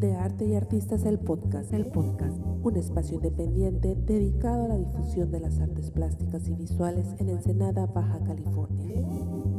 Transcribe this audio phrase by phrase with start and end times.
[0.00, 5.30] De Arte y Artistas el Podcast, el podcast, un espacio independiente dedicado a la difusión
[5.30, 9.49] de las artes plásticas y visuales en Ensenada, Baja California.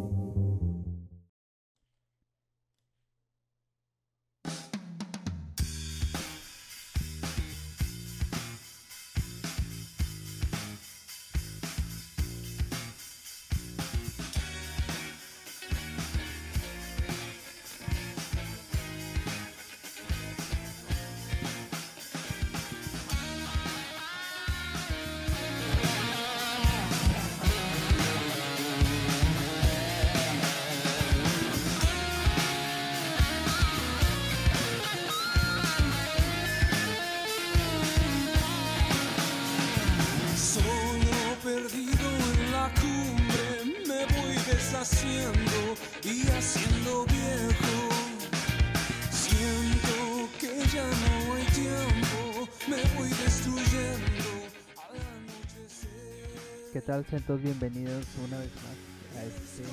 [57.02, 57.06] Tal?
[57.10, 59.64] Sean todos bienvenidos una vez más a este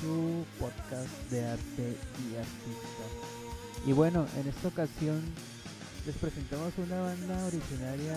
[0.00, 3.04] su podcast de arte y artista.
[3.86, 5.22] Y bueno, en esta ocasión
[6.06, 8.16] les presentamos una banda originaria,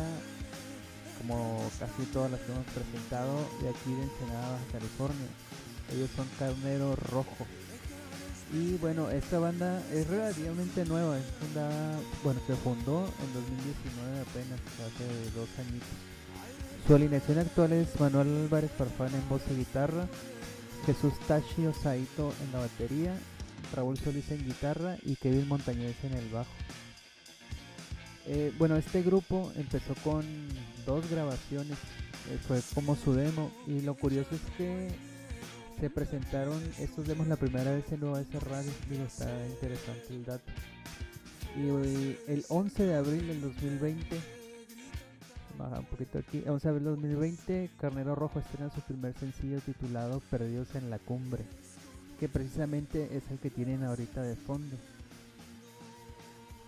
[1.20, 5.28] como casi todas las que hemos presentado, de aquí de Ensenada, California.
[5.94, 7.46] Ellos son Carnero Rojo.
[8.54, 14.60] Y bueno, esta banda es relativamente nueva, es fundada, bueno, se fundó en 2019 apenas,
[14.82, 16.15] hace dos añitos.
[16.88, 20.08] Su alineación actual es Manuel Álvarez Farfán en voz y guitarra,
[20.86, 23.18] Jesús Tashi Osaito en la batería,
[23.74, 26.52] Raúl Solís en guitarra y Kevin Montañez en el bajo.
[28.28, 30.24] Eh, bueno, este grupo empezó con
[30.86, 31.76] dos grabaciones,
[32.30, 34.90] eh, fue como su demo y lo curioso es que
[35.80, 40.52] se presentaron estos demos la primera vez en OS Radio, digo, está interesante el dato.
[41.58, 44.35] Y eh, el 11 de abril del 2020
[45.58, 46.44] baja un poquito aquí.
[46.46, 51.00] 11 de abril de 2020, Carnero Rojo estrena su primer sencillo titulado Perdidos en la
[51.00, 51.44] Cumbre,
[52.20, 54.76] que precisamente es el que tienen ahorita de fondo.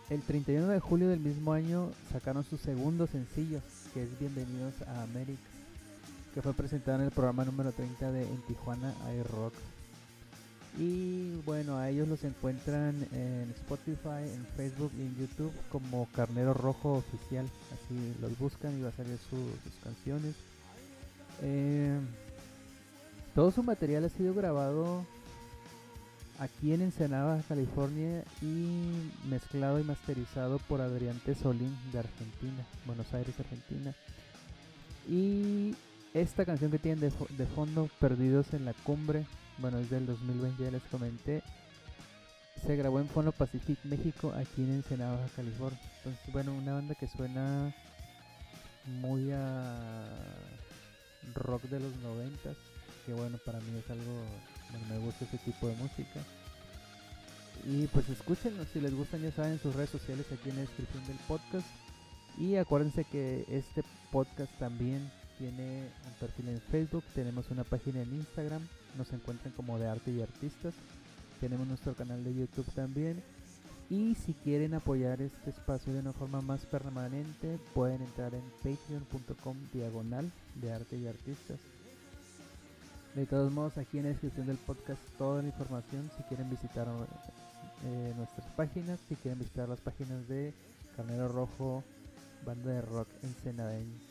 [0.09, 3.59] El 31 de julio del mismo año sacaron su segundo sencillo,
[3.93, 5.41] que es Bienvenidos a América,
[6.33, 9.53] que fue presentado en el programa número 30 de En Tijuana iRock.
[10.79, 16.53] Y bueno, a ellos los encuentran en Spotify, en Facebook y en YouTube como Carnero
[16.53, 17.45] Rojo Oficial.
[17.73, 20.35] Así los buscan y va a salir su- sus canciones.
[21.41, 21.99] Eh,
[23.33, 25.03] todo su material ha sido grabado
[26.39, 33.33] aquí en Ensenada, California y mezclado y masterizado por Adrián Tesolín de Argentina, Buenos Aires,
[33.39, 33.95] Argentina.
[35.09, 35.75] Y
[36.13, 39.25] esta canción que tienen de, de fondo, Perdidos en la Cumbre,
[39.59, 41.43] bueno, es del 2020, ya les comenté.
[42.65, 45.79] Se grabó en Fono Pacific, México, aquí en Ensenada, California.
[45.97, 47.73] Entonces, bueno, una banda que suena
[48.85, 50.07] muy a
[51.35, 52.57] rock de los noventas,
[53.05, 54.23] que bueno, para mí es algo,
[54.71, 56.19] bueno, me gusta ese tipo de música.
[57.65, 61.05] Y pues escúchenlo, si les gustan ya saben sus redes sociales aquí en la descripción
[61.05, 61.67] del podcast.
[62.37, 68.13] Y acuérdense que este podcast también tiene un perfil en Facebook, tenemos una página en
[68.13, 68.61] Instagram,
[68.97, 70.73] nos encuentran como de arte y artistas,
[71.39, 73.21] tenemos nuestro canal de YouTube también.
[73.89, 79.55] Y si quieren apoyar este espacio de una forma más permanente, pueden entrar en patreon.com
[79.71, 81.57] diagonal de arte y artistas.
[83.15, 86.87] De todos modos, aquí en la descripción del podcast toda la información si quieren visitar
[87.85, 90.53] eh, nuestras páginas, si quieren visitar las páginas de
[90.95, 91.83] Carnero Rojo,
[92.45, 94.06] banda de rock ensenadense.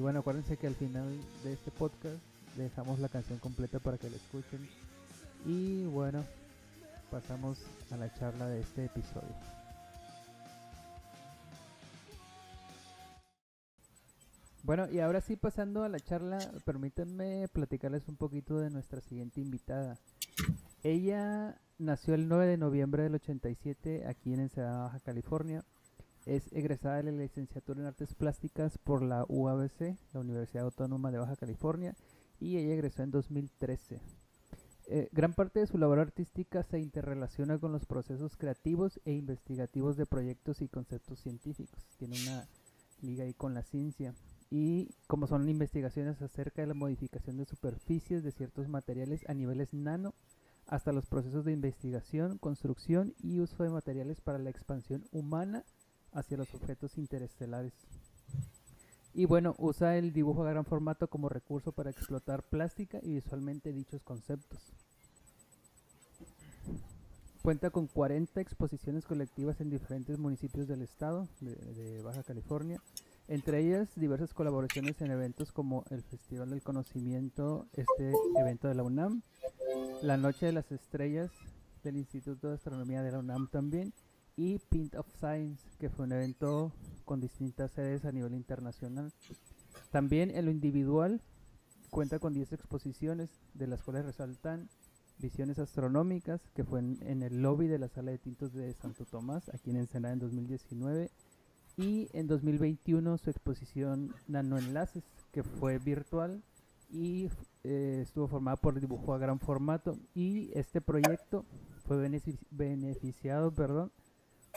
[0.00, 2.16] Y bueno, acuérdense que al final de este podcast
[2.56, 4.66] dejamos la canción completa para que la escuchen.
[5.44, 6.24] Y bueno,
[7.10, 7.58] pasamos
[7.90, 9.28] a la charla de este episodio.
[14.62, 19.42] Bueno, y ahora sí pasando a la charla, permítanme platicarles un poquito de nuestra siguiente
[19.42, 19.98] invitada.
[20.82, 25.62] Ella nació el 9 de noviembre del 87 aquí en Ensenada, Baja California.
[26.26, 31.18] Es egresada de la licenciatura en Artes Plásticas por la UABC, la Universidad Autónoma de
[31.18, 31.96] Baja California,
[32.38, 34.00] y ella egresó en 2013.
[34.92, 39.96] Eh, gran parte de su labor artística se interrelaciona con los procesos creativos e investigativos
[39.96, 41.86] de proyectos y conceptos científicos.
[41.96, 42.48] Tiene una
[43.00, 44.14] liga ahí con la ciencia.
[44.50, 49.72] Y como son investigaciones acerca de la modificación de superficies de ciertos materiales a niveles
[49.72, 50.14] nano,
[50.66, 55.64] hasta los procesos de investigación, construcción y uso de materiales para la expansión humana
[56.12, 57.72] hacia los objetos interestelares.
[59.12, 63.72] Y bueno, usa el dibujo a gran formato como recurso para explotar plástica y visualmente
[63.72, 64.72] dichos conceptos.
[67.42, 72.80] cuenta con 40 exposiciones colectivas en diferentes municipios del estado de, Baja California.
[73.28, 78.82] Entre ellas, diversas colaboraciones en eventos como el Festival del Conocimiento, este evento de la
[78.82, 79.22] UNAM,
[80.02, 81.30] la Noche de las Estrellas
[81.82, 83.94] del Instituto de Astronomía de la UNAM también,
[84.36, 86.72] y Pint of Science, que fue un evento
[87.04, 89.12] con distintas sedes a nivel internacional.
[89.90, 91.20] También en lo individual
[91.90, 94.68] cuenta con 10 exposiciones, de las cuales resaltan
[95.18, 99.04] Visiones Astronómicas, que fue en, en el lobby de la Sala de Tintos de Santo
[99.04, 101.10] Tomás, aquí en Ensenada en 2019,
[101.76, 106.42] y en 2021 su exposición Nanoenlaces, que fue virtual
[106.90, 107.28] y
[107.64, 111.44] eh, estuvo formada por dibujo a gran formato y este proyecto
[111.86, 113.92] fue benefici- beneficiado perdón,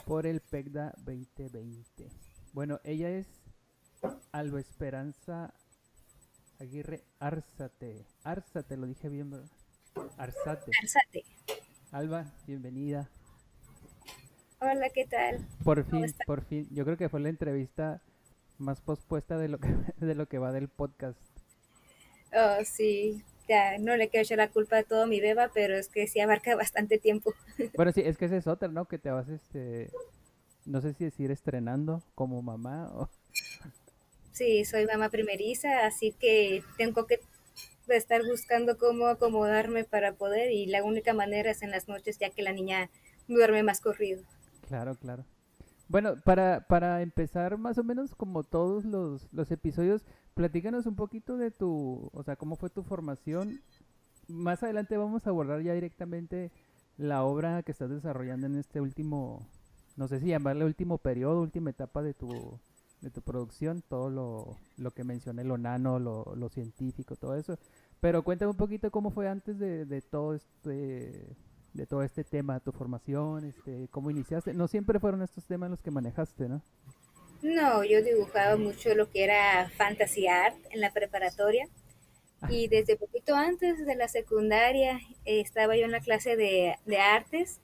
[0.06, 2.10] por el PECDA 2020.
[2.54, 3.28] Bueno, ella es
[4.32, 5.54] Alba Esperanza
[6.60, 8.06] Aguirre Arzate.
[8.24, 9.50] Arzate, lo dije bien, ¿verdad?
[10.18, 10.72] Arzate.
[10.82, 11.24] Alzate.
[11.92, 13.10] Alba, bienvenida.
[14.60, 15.46] Hola, ¿qué tal?
[15.64, 16.24] Por ¿Cómo fin, está?
[16.26, 16.68] por fin.
[16.72, 18.02] Yo creo que fue la entrevista
[18.58, 19.68] más pospuesta de lo que
[19.98, 21.20] de lo que va del podcast.
[22.34, 25.90] Oh, sí, ya no le quiero echar la culpa a todo mi beba, pero es
[25.90, 27.34] que sí abarca bastante tiempo.
[27.76, 28.86] Bueno, sí, es que esa es otra, ¿no?
[28.86, 29.90] Que te vas, este,
[30.66, 33.10] no sé si decir estrenando como mamá o...
[34.32, 37.20] Sí, soy mamá primeriza, así que tengo que
[37.88, 42.32] estar buscando cómo acomodarme para poder y la única manera es en las noches ya
[42.32, 42.90] que la niña
[43.28, 44.24] duerme más corrido.
[44.68, 45.26] Claro, claro.
[45.88, 50.04] Bueno, para, para empezar más o menos como todos los, los episodios,
[50.34, 53.62] platícanos un poquito de tu, o sea, cómo fue tu formación.
[54.28, 56.52] Más adelante vamos a abordar ya directamente
[56.98, 59.48] la obra que estás desarrollando en este último,
[59.98, 62.60] no sé si llamarle último periodo, última etapa de tu,
[63.02, 67.58] de tu producción, todo lo, lo que mencioné, lo nano, lo, lo científico, todo eso.
[68.00, 71.36] Pero cuéntame un poquito cómo fue antes de, de todo este,
[71.74, 74.54] de todo este tema, tu formación, este, cómo iniciaste.
[74.54, 76.62] No siempre fueron estos temas los que manejaste, ¿no?
[77.42, 81.68] No, yo dibujaba mucho lo que era fantasy art en la preparatoria
[82.50, 86.98] y desde poquito antes de la secundaria eh, estaba yo en la clase de, de
[86.98, 87.60] artes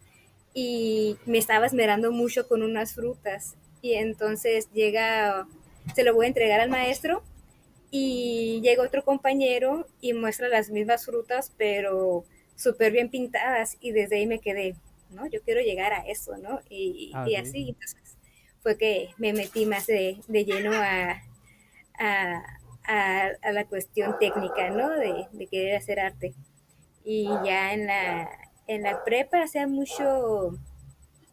[0.54, 5.48] y me estaba esmerando mucho con unas frutas y entonces llega,
[5.96, 7.24] se lo voy a entregar al maestro
[7.92, 12.26] y llega otro compañero y muestra las mismas frutas pero
[12.60, 14.76] súper bien pintadas y desde ahí me quedé,
[15.12, 15.26] ¿no?
[15.28, 16.60] Yo quiero llegar a eso, ¿no?
[16.70, 17.40] Y, Ah, y ok.
[17.40, 18.18] así, entonces
[18.62, 21.22] fue que me metí más de, de lleno a,
[21.98, 22.44] a,
[22.84, 24.90] a- a la cuestión técnica, ¿no?
[24.90, 26.34] De, de querer hacer arte.
[27.04, 28.30] Y ya en la,
[28.68, 30.58] en la prepa hacía mucho,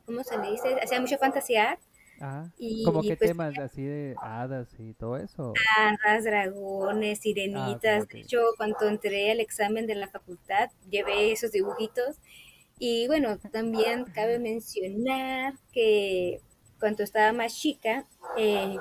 [0.06, 0.78] ¿cómo se le dice?
[0.82, 1.78] Hacía mucho fantasía
[2.21, 2.53] Ajá.
[2.59, 5.53] y ¿Cómo qué pues temas así de hadas y todo eso?
[5.79, 8.05] hadas, dragones, sirenitas.
[8.05, 8.11] ok.
[8.13, 12.17] De hecho, cuando entré al examen de la facultad, llevé esos dibujitos.
[12.79, 16.41] Y bueno, también cabe mencionar que
[16.79, 18.05] cuando estaba más chica,
[18.37, 18.77] eh,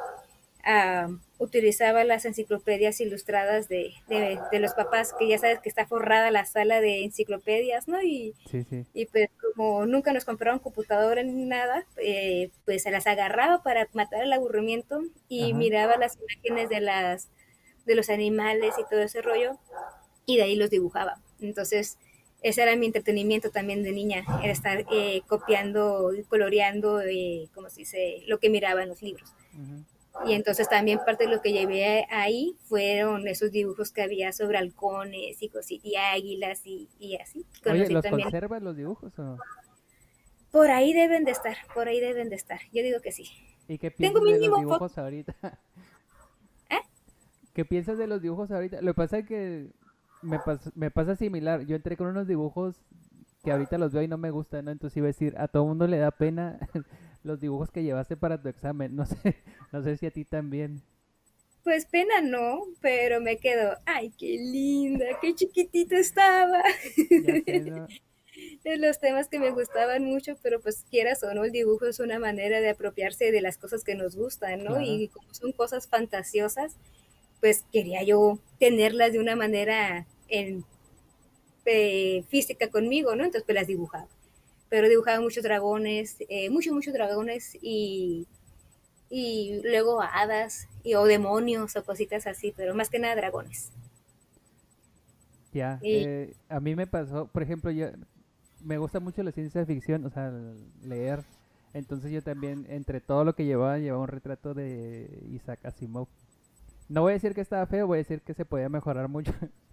[1.38, 6.32] utilizaba las enciclopedias ilustradas de, de- de los papás, que ya sabes que está forrada
[6.32, 8.02] la sala de enciclopedias, ¿no?
[8.02, 8.86] Y, Sí, sí.
[8.94, 13.88] y pues como nunca nos compraron computadora ni nada, eh, pues se las agarraba para
[13.94, 15.58] matar el aburrimiento y Ajá.
[15.60, 17.30] miraba las imágenes de las
[17.86, 19.60] de los animales y todo ese rollo
[20.26, 21.22] y de ahí los dibujaba.
[21.40, 22.00] Entonces,
[22.42, 27.70] ese era mi entretenimiento también de niña, era estar eh, copiando y coloreando, eh, como
[27.70, 29.32] se dice, lo que miraba en los libros.
[30.26, 34.58] Y entonces también parte de lo que llevé ahí fueron esos dibujos que había sobre
[34.58, 37.40] halcones y, cosi- y águilas y, y así.
[37.40, 39.38] Oye, Conocí ¿los también conservas los dibujos o no?
[40.52, 42.60] por ahí deben de estar, por ahí deben de estar.
[42.72, 43.26] Yo digo que sí.
[43.68, 45.36] ¿Y qué Tengo piensas de los dibujos ahorita?
[46.70, 46.80] ¿Eh?
[47.54, 48.82] ¿Qué piensas de los dibujos ahorita?
[48.82, 49.68] Lo que pasa es que
[50.22, 51.62] me, pas- me pasa similar.
[51.66, 52.76] Yo entré con unos dibujos
[53.44, 54.72] que ahorita los veo y no me gustan, ¿no?
[54.72, 56.58] Entonces iba a decir, a todo mundo le da pena
[57.26, 58.96] los dibujos que llevaste para tu examen.
[58.96, 59.16] No sé,
[59.72, 60.82] no sé si a ti también.
[61.64, 66.62] Pues pena no, pero me quedo, ay, qué linda, qué chiquitita estaba.
[67.10, 67.88] Ya sé, ¿no?
[68.64, 72.00] de los temas que me gustaban mucho, pero pues quieras o no, el dibujo es
[72.00, 74.72] una manera de apropiarse de las cosas que nos gustan, ¿no?
[74.72, 74.82] Claro.
[74.82, 76.76] Y como son cosas fantasiosas,
[77.40, 80.66] pues quería yo tenerlas de una manera en,
[81.66, 83.24] eh, física conmigo, ¿no?
[83.24, 84.08] Entonces pues las dibujaba.
[84.70, 88.28] Pero dibujaba muchos dragones, eh, muchos, muchos dragones y,
[89.10, 93.72] y luego hadas y, o demonios o cositas así, pero más que nada dragones.
[95.52, 97.88] Ya, Y- eh, a mí me pasó, por ejemplo, yo
[98.60, 100.32] me gusta mucho la ciencia ficción, o sea,
[100.84, 101.24] leer.
[101.74, 106.08] Entonces yo también, entre todo lo que llevaba, llevaba un retrato de Isaac Asimov.
[106.90, 109.34] No voy a decir que estaba feo, voy a decir que se podía mejorar mucho.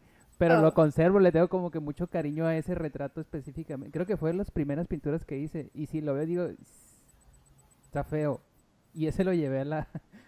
[0.42, 0.60] Pero Oh.
[0.60, 3.92] lo conservo, le tengo como que mucho cariño a ese retrato específicamente.
[3.92, 5.70] Creo que fue de las primeras pinturas que hice.
[5.72, 6.48] Y si lo veo, digo,
[7.84, 8.40] está feo.
[8.94, 9.88] Y ese lo llevé a la...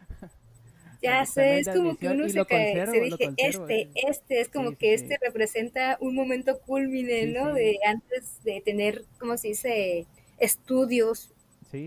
[1.02, 3.90] Ya sé, es como que uno se, cae, se conservo, dije, conservo, este, eh.
[3.94, 7.52] este, es como Sí, que sí, este representa un momento culmine, Sí, ¿no?
[7.52, 10.08] De antes de tener, ¿cómo se dice?
[10.38, 11.34] Estudios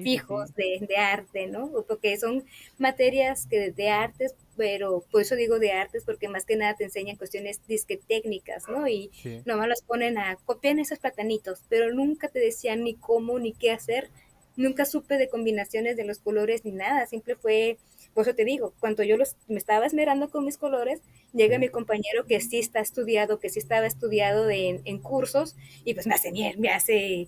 [0.01, 1.71] fijos de, de arte, ¿no?
[1.87, 2.45] Porque son
[2.77, 6.83] materias que de artes, pero por eso digo de artes, porque más que nada te
[6.83, 8.87] enseñan cuestiones disque técnicas, ¿no?
[8.87, 9.41] Y Sí.
[9.45, 13.71] nomás las ponen a copiar esos platanitos, pero nunca te decían ni cómo ni qué
[13.71, 14.09] hacer.
[14.57, 17.77] Nunca supe de combinaciones de los colores ni nada, siempre fue,
[18.15, 20.99] por eso te digo, cuando yo los, me estaba esmerando con mis colores,
[21.31, 25.55] llega mi compañero que sí está estudiado, que sí estaba estudiado de- en, en cursos,
[25.85, 27.27] y pues me hace miel, me hace,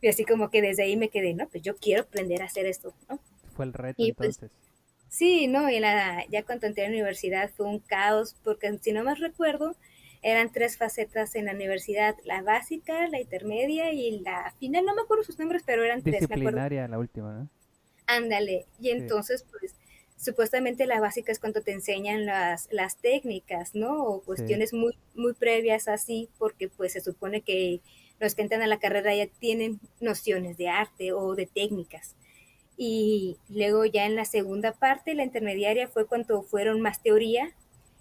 [0.00, 2.66] y así como que desde ahí me quedé, no, pues yo quiero aprender a hacer
[2.66, 3.20] esto, ¿no?
[3.54, 4.67] Fue el reto Y, pues, entonces.
[5.08, 8.92] Sí, no, y la, ya cuando entré a la universidad fue un caos, porque si
[8.92, 9.74] no más recuerdo,
[10.22, 15.02] eran tres facetas en la universidad, la básica, la intermedia y la final, no me
[15.02, 16.40] acuerdo sus nombres, pero eran tres, me acuerdo.
[16.40, 17.48] Disciplinaria la última, ¿no?
[18.06, 19.74] Ándale, y entonces pues
[20.16, 24.02] supuestamente la básica es cuando te enseñan las, las técnicas, ¿no?
[24.02, 27.80] O cuestiones muy, muy previas así, porque pues se supone que
[28.18, 32.16] los que entran a la carrera ya tienen nociones de arte o de técnicas.
[32.78, 37.52] Y luego ya en la segunda parte, la intermediaria, fue cuando fueron más teoría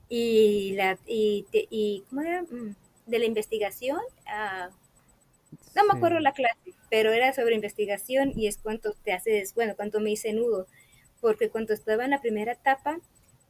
[0.10, 2.43] y la y, te- y ¿cómo era?
[2.43, 2.75] Mm,
[3.07, 4.00] de la investigación.
[4.27, 4.69] ah,
[5.75, 6.24] no me acuerdo Sí.
[6.24, 10.34] la clase, pero era sobre investigación y es cuánto te haces, bueno, cuánto me hice
[10.34, 10.67] nudo,
[11.22, 13.00] porque cuando estaba en la primera etapa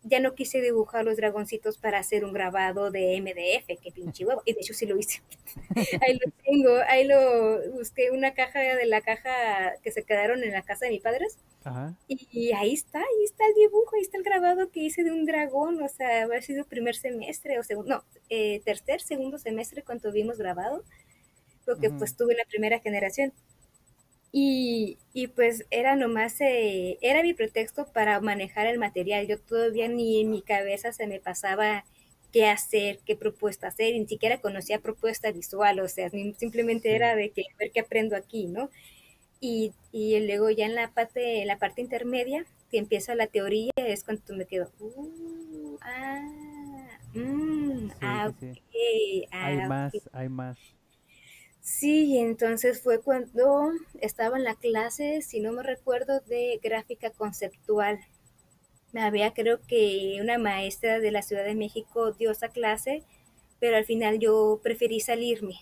[0.08, 4.42] ya no quise dibujar los dragoncitos para hacer un grabado de MDF, que pinche huevo,
[4.46, 5.22] y de hecho sí lo hice.
[6.02, 10.52] ahí lo tengo, ahí lo busqué una caja de la caja que se quedaron en
[10.52, 11.96] la casa de mis padres Ajá.
[12.08, 15.12] y, y ahí está, ahí está el dibujo, ahí está el grabado que hice de
[15.12, 19.84] un dragón, o sea, haber sido primer semestre o segundo, no, eh, tercer, segundo semestre
[19.84, 20.84] cuando vimos grabado,
[21.66, 23.34] porque pues tuve la primera generación.
[24.32, 29.28] Y, y pues era nomás, eh, era mi pretexto para manejar el material.
[29.28, 31.86] Yo todavía ni en mi cabeza se me pasaba
[32.32, 37.16] qué hacer, qué propuesta hacer, y ni siquiera conocía propuesta visual, o sea, simplemente era
[37.16, 38.70] de que ver qué aprendo aquí, ¿no?
[39.40, 43.72] Y, y luego ya en la parte, en la parte intermedia, que empieza la teoría,
[43.78, 46.22] es cuando me quedo, uh, ah,
[47.14, 49.24] mm, Sí, ah, sí, sí.
[49.26, 50.77] ok, Hay ah, más, hay más.
[51.68, 58.00] Sí, entonces fue cuando estaba en la clase, si no me recuerdo, de gráfica conceptual.
[58.94, 63.04] Había creo que una maestra de la Ciudad de México dio esa clase,
[63.60, 65.56] pero al final yo preferí salirme,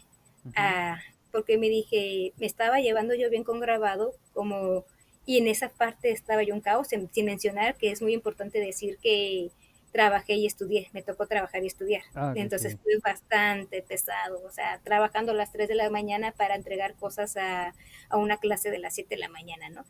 [0.55, 0.99] ah,
[1.31, 4.85] porque me dije, me estaba llevando yo bien con grabado, como,
[5.25, 8.59] y en esa parte estaba yo un caos, sin, sin mencionar que es muy importante
[8.59, 9.49] decir que
[9.95, 12.03] trabajé y estudié, me tocó trabajar y estudiar.
[12.15, 16.55] Ah, Entonces fue bastante pesado, o sea, trabajando a las 3 de la mañana para
[16.55, 17.73] entregar cosas a,
[18.09, 19.85] a una clase de las 7 de la mañana, ¿no?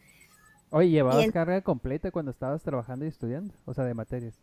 [0.69, 3.55] Oye, ¿llevabas en- carga completa cuando estabas trabajando y estudiando?
[3.65, 4.35] O sea, de materias.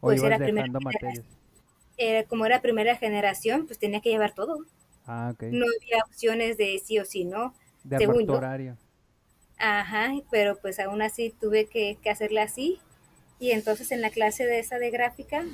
[0.00, 1.26] ¿O Pues ibas era primera dejando materias?
[2.28, 4.58] Como era primera generación, pues tenía que llevar todo.
[5.06, 5.44] Ah, ok.
[5.50, 7.54] No había opciones de sí o sí, ¿no?
[7.84, 8.76] De según horario.
[9.58, 12.80] Ajá, pero pues aún así tuve que, que hacerla así.
[13.38, 15.44] Y entonces en la clase de esa de gráfica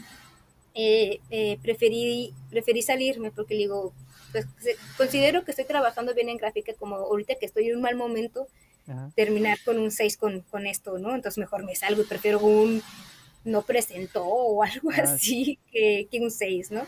[0.75, 3.95] eh, eh, preferí, preferí salirme porque digo,
[4.33, 4.47] pues
[4.97, 8.49] considero que estoy trabajando bien en gráfica como ahorita que estoy en un mal momento,
[8.87, 9.12] Ajá.
[9.15, 11.15] terminar con un 6 con, con esto, ¿no?
[11.15, 12.83] Entonces mejor me salgo y prefiero un
[13.45, 16.87] no presentó o algo Ah, así que, que un 6, ¿no?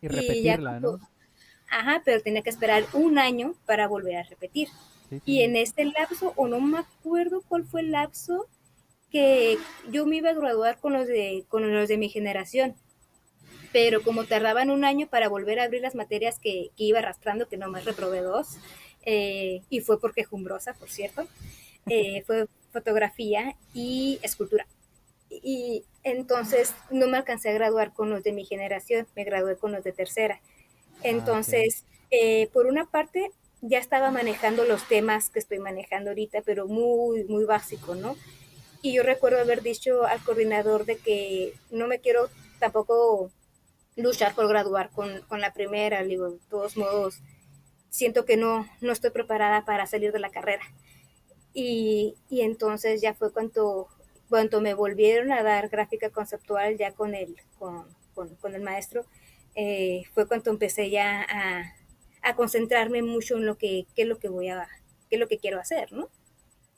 [0.00, 1.00] Y Y ya repetirla, ¿no?
[1.68, 4.68] Ajá, pero tenía que esperar un año para volver a repetir.
[5.08, 5.42] Sí, Y sí.
[5.42, 8.46] en este lapso, o no me acuerdo cuál fue el lapso,
[9.16, 9.56] que
[9.90, 12.74] yo me iba a graduar con los de, con los de mi generación.
[13.72, 17.48] Pero como tardaban un año para volver a abrir las materias que, que iba arrastrando,
[17.48, 18.58] que nomás reprobé dos,
[19.06, 21.26] eh, y fue porque jumbrosa, por cierto,
[21.88, 24.66] eh, fue fotografía y escultura.
[25.30, 29.72] Y entonces no me alcancé a graduar con los de mi generación, me gradué con
[29.72, 30.42] los de tercera.
[31.02, 33.30] Entonces, eh, por una parte,
[33.62, 38.14] ya estaba manejando los temas que estoy manejando ahorita, pero muy, muy básico, ¿no?
[38.86, 43.32] Y yo recuerdo haber dicho al coordinador de que no me quiero tampoco
[43.96, 47.18] luchar por graduar con, con la primera, le digo, de todos modos,
[47.90, 50.62] siento que no, no estoy preparada para salir de la carrera.
[51.52, 53.88] Y, y entonces ya fue cuando,
[54.28, 59.04] cuando me volvieron a dar gráfica conceptual ya con el, con, con, con el maestro,
[59.56, 61.74] eh, fue cuando empecé ya a,
[62.22, 64.68] a concentrarme mucho en lo que, qué es lo que voy a,
[65.10, 66.08] qué es lo que quiero hacer, ¿no?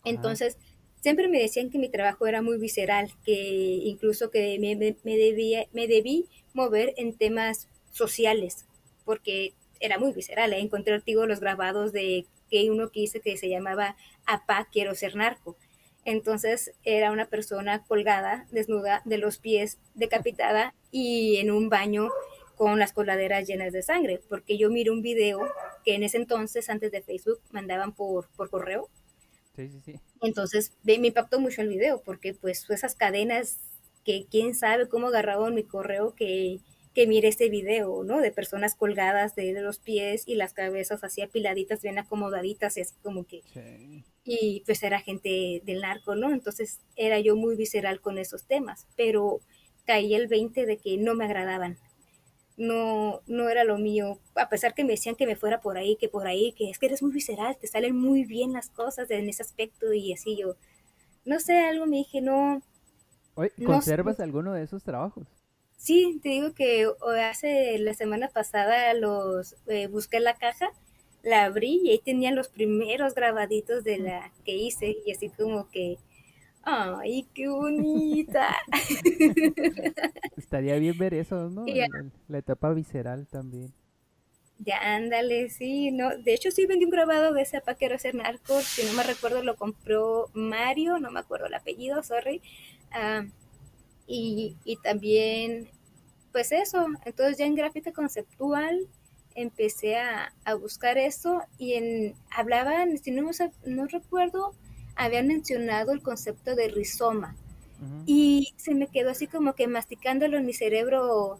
[0.04, 0.56] Entonces,
[1.00, 5.66] siempre me decían que mi trabajo era muy visceral, que incluso que me, me, debía,
[5.72, 8.66] me debí mover en temas sociales,
[9.04, 10.52] porque era muy visceral.
[10.52, 15.16] Encontré artículos los grabados de que uno que hice que se llamaba Apá, quiero ser
[15.16, 15.56] narco.
[16.04, 22.08] Entonces era una persona colgada, desnuda, de los pies, decapitada y en un baño
[22.56, 25.46] con las coladeras llenas de sangre, porque yo miré un video
[25.84, 28.88] que en ese entonces, antes de Facebook, mandaban por, por correo.
[29.58, 29.94] Sí, sí, sí.
[30.22, 33.58] Entonces me impactó mucho el video, porque pues esas cadenas
[34.04, 36.60] que quién sabe cómo agarraron mi correo que
[36.98, 38.20] que mire este video, ¿no?
[38.20, 42.96] De personas colgadas de, los pies y las cabezas así apiladitas, bien acomodaditas y así
[43.04, 43.42] como que...
[44.24, 46.32] Y pues era gente del narco, ¿no?
[46.32, 49.38] Entonces era yo muy visceral con esos temas, pero
[49.86, 51.78] caí el 20 de que no me agradaban.
[52.58, 55.96] No, no era lo mío, a pesar que me decían que me fuera por ahí,
[55.96, 59.10] que por ahí, que es que eres muy visceral, te salen muy bien las cosas
[59.10, 60.56] en ese aspecto y así yo,
[61.24, 62.60] no sé, algo me dije, no.
[63.64, 65.24] ¿Conservas alguno de esos trabajos?
[65.76, 66.90] Sí, te digo que
[67.22, 70.72] hace la semana pasada los eh, busqué la caja,
[71.22, 75.68] la abrí y ahí tenían los primeros grabaditos de la que hice y así como
[75.70, 75.98] que,
[76.68, 78.54] ¡ay, qué bonita!
[80.36, 81.64] Estaría bien ver eso, ¿no?
[82.28, 83.72] La, etapa visceral también.
[84.58, 86.16] Ya, ándale, sí, no.
[86.18, 88.60] De hecho, sí vendí un grabado de ese Quiero ser narco.
[88.60, 92.42] Si no me recuerdo, lo compró Mario, no me acuerdo el apellido, sorry.
[92.90, 93.24] Ah,
[94.06, 95.68] y, y también,
[96.32, 98.88] pues eso, entonces ya en gráfica conceptual
[99.34, 103.30] empecé a, a buscar eso y en, hablaban, si no,
[103.64, 104.54] no recuerdo,
[104.98, 107.36] habían mencionado el concepto de rizoma.
[108.06, 111.38] Y se me quedó así como que masticándolo en mi cerebro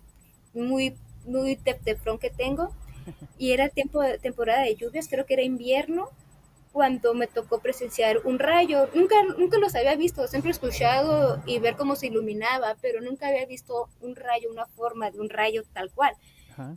[0.55, 0.95] muy,
[1.27, 2.73] muy teflón que tengo.
[3.38, 6.11] Y era tiempo, temporada de lluvias, creo que era invierno
[6.73, 8.88] cuando me tocó presenciar un rayo.
[8.95, 13.29] Nunca, nunca los había visto, siempre he escuchado y ver cómo se iluminaba, pero nunca
[13.29, 16.12] había visto un rayo, una forma de un rayo tal cual.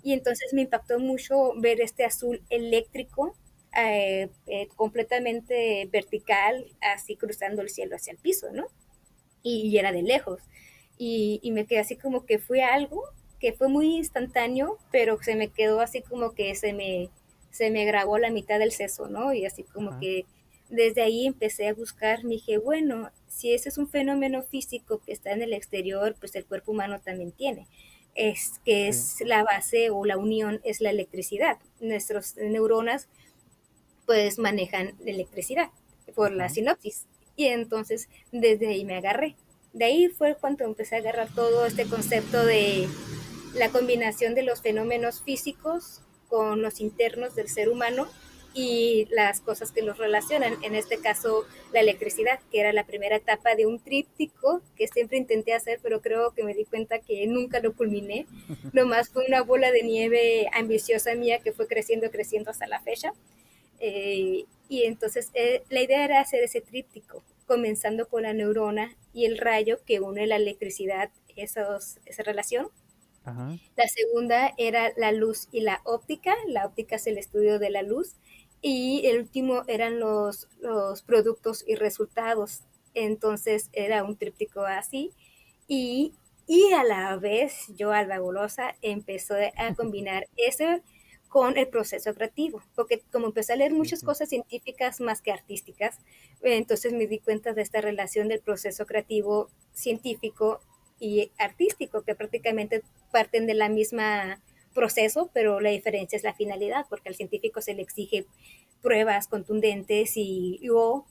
[0.03, 3.35] Y entonces me impactó mucho ver este azul eléctrico
[3.77, 8.67] eh, eh, completamente vertical, así cruzando el cielo hacia el piso, ¿no?
[9.43, 10.41] Y, era de lejos.
[10.98, 13.03] Y, y, me quedé así como que fue algo
[13.39, 17.09] que fue muy instantáneo, pero se me quedó así como que se me
[17.51, 19.33] se me grabó la mitad del seso, ¿no?
[19.33, 20.25] Y así como que
[20.69, 25.11] desde ahí empecé a buscar, me dije, bueno, si ese es un fenómeno físico que
[25.11, 27.67] está en el exterior, pues el cuerpo humano también tiene.
[28.15, 31.59] Es que es la base o la unión es la electricidad.
[31.79, 33.09] Nuestras neuronas
[34.11, 35.69] pues manejan electricidad
[36.15, 37.05] por la sinopsis.
[37.37, 39.37] Y entonces desde ahí me agarré.
[39.71, 42.89] De ahí fue cuando empecé a agarrar todo este concepto de
[43.53, 48.09] la combinación de los fenómenos físicos con los internos del ser humano
[48.53, 53.15] y las cosas que los relacionan, en este caso la electricidad, que era la primera
[53.15, 57.25] etapa de un tríptico que siempre intenté hacer, pero creo que me di cuenta que
[57.27, 58.25] nunca lo culminé.
[58.74, 63.13] Nomás fue una bola de nieve ambiciosa mía que fue creciendo, creciendo hasta la fecha.
[63.81, 69.25] Eh, y entonces eh, la idea era hacer ese tríptico, comenzando con la neurona y
[69.25, 72.70] el rayo que une la electricidad, esos, esa relación,
[73.75, 76.35] la segunda era la luz y la óptica.
[76.48, 78.15] La óptica es el estudio de la luz.
[78.61, 82.61] Y el último eran los, los productos y resultados.
[82.94, 85.11] Entonces era un tríptico así.
[85.67, 86.13] Y,
[86.48, 90.81] y a la vez yo, Alba Golosa, empezó a combinar ese
[91.31, 95.98] con el proceso creativo, porque como empecé a leer muchas cosas científicas más que artísticas,
[96.41, 100.59] entonces me di cuenta de esta relación del proceso creativo científico
[101.00, 104.41] y artístico, que prácticamente parten de la misma
[104.74, 108.25] proceso, pero la diferencia es la finalidad, porque al científico se le exige
[108.81, 111.05] pruebas contundentes y, o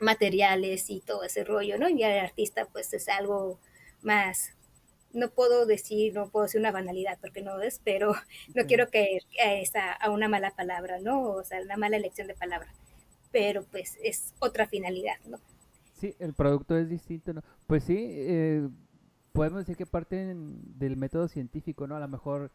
[0.00, 1.88] materiales y todo ese rollo, ¿no?
[1.88, 3.60] Y al artista pues es algo
[4.02, 4.54] más,
[5.12, 8.14] no puedo decir, no puedo decir una banalidad porque no es, pero
[8.54, 9.18] no quiero que
[9.74, 11.22] a, a una mala palabra, ¿no?
[11.22, 12.72] O sea, una mala elección de palabra,
[13.30, 15.38] pero pues es otra finalidad, ¿no?
[15.94, 17.42] Sí, el producto es distinto, ¿no?
[17.66, 18.68] Pues sí, eh,
[19.32, 21.96] podemos decir que parten del método científico, ¿no?
[21.96, 22.50] A lo mejor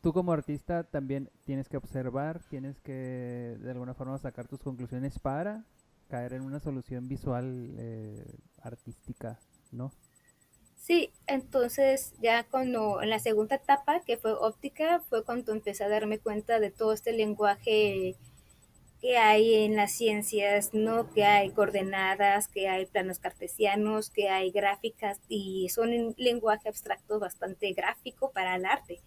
[0.00, 5.18] tú como artista también tienes que observar, tienes que de alguna forma sacar tus conclusiones
[5.18, 5.64] para
[6.08, 8.24] caer en una solución visual eh,
[8.62, 9.38] artística,
[9.70, 9.92] ¿no?
[10.82, 15.88] Sí, entonces ya cuando en la segunda etapa, que fue óptica, fue cuando empecé a
[15.88, 18.16] darme cuenta de todo este lenguaje
[19.00, 21.12] que hay en las ciencias, ¿no?
[21.12, 27.20] Que hay coordenadas, que hay planos cartesianos, que hay gráficas y son un lenguaje abstracto
[27.20, 29.00] bastante gráfico para el arte.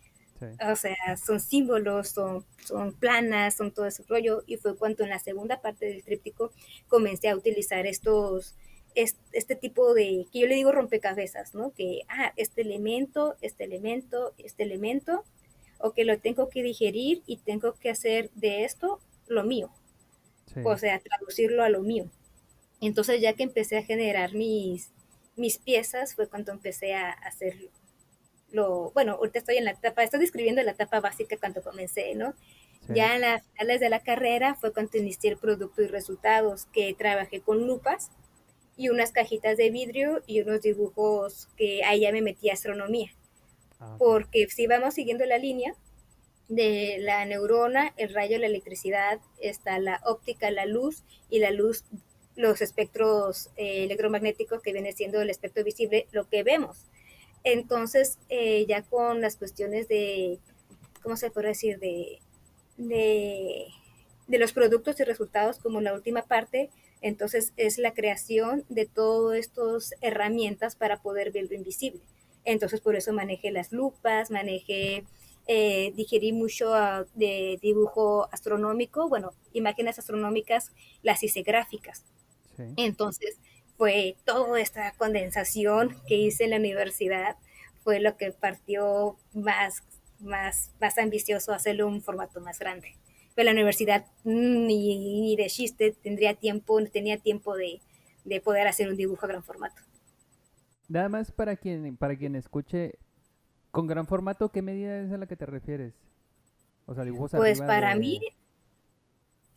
[0.72, 4.44] O sea, son símbolos, son, son planas, son todo ese rollo.
[4.48, 6.52] Y fue cuando en la segunda parte del tríptico
[6.88, 8.56] comencé a utilizar estos,
[8.96, 11.72] este, tipo de, que yo le digo rompecabezas, ¿no?
[11.74, 15.24] Que, ah, este elemento, este elemento, este elemento,
[15.78, 19.70] o que lo tengo que digerir y tengo que hacer de esto lo mío,
[20.54, 20.62] Sí.
[20.64, 22.10] o sea, traducirlo a lo mío.
[22.80, 24.92] Entonces ya que empecé a generar mis,
[25.36, 27.56] mis piezas fue cuando empecé a hacer
[28.52, 32.34] lo, bueno, ahorita estoy en la etapa, estoy describiendo la etapa básica cuando comencé, ¿no?
[32.88, 32.94] sí.
[32.94, 36.94] Ya en las finales de la carrera fue cuando inicié el producto y resultados, que
[36.94, 38.12] trabajé con lupas
[38.78, 43.12] y unas cajitas de vidrio y unos dibujos que ahí ya me metí a astronomía,
[43.80, 45.76] Ah, porque si vamos siguiendo la línea
[46.48, 51.84] de la neurona, el rayo, la electricidad, está la óptica, la luz y la luz,
[52.36, 56.86] los espectros eh, electromagnéticos que viene siendo el espectro visible, lo que vemos.
[57.44, 60.40] Entonces, eh, ya con las cuestiones de,
[61.02, 61.80] ¿cómo se puede decir?
[61.80, 62.20] De,
[62.78, 63.68] de,
[64.28, 66.70] de los productos y resultados como la última parte,
[67.06, 72.02] entonces es la creación de todas estas herramientas para poder ver lo invisible.
[72.46, 75.06] Entonces por eso manejé las lupas, manejé,
[75.46, 80.72] eh, digerí mucho uh, de dibujo astronómico, bueno, imágenes astronómicas,
[81.04, 82.04] las hice gráficas.
[82.58, 82.64] Sí.
[82.78, 83.38] Entonces,
[83.78, 87.36] fue toda esta condensación que hice en la universidad,
[87.84, 89.84] fue lo que partió más,
[90.20, 92.96] más, más ambicioso hacerlo un formato más grande.
[93.36, 97.82] Pero la universidad mm, ni, ni de chiste tendría tiempo, no tenía tiempo de,
[98.26, 99.82] de poder hacer un dibujo a gran formato.
[100.88, 102.98] Nada más para quien, para quien escuche,
[103.72, 105.96] con gran formato, ¿qué medida es a la que te refieres?
[106.88, 108.20] O sea, dibujos Pues para de- mí,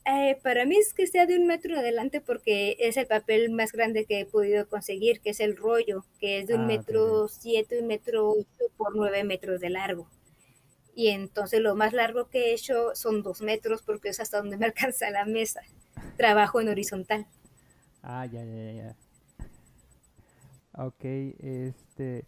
[0.07, 3.71] eh, para mí es que sea de un metro adelante porque es el papel más
[3.73, 7.29] grande que he podido conseguir, que es el rollo, que es de un Ah, metro
[7.29, 10.09] siete, un metro ocho por nueve metros de largo.
[10.99, 14.57] Y entonces lo más largo que he hecho son dos metros porque es hasta donde
[14.57, 15.61] me alcanza la mesa.
[16.17, 17.25] Trabajo en horizontal.
[18.03, 18.97] Ah, ya, ya, ya.
[20.73, 22.25] Ok, este...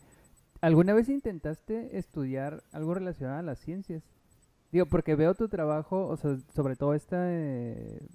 [0.60, 4.04] ¿Alguna vez intentaste estudiar algo relacionado a las ciencias?
[4.70, 8.06] Digo, porque veo tu trabajo, o sea, sobre todo esta, eh,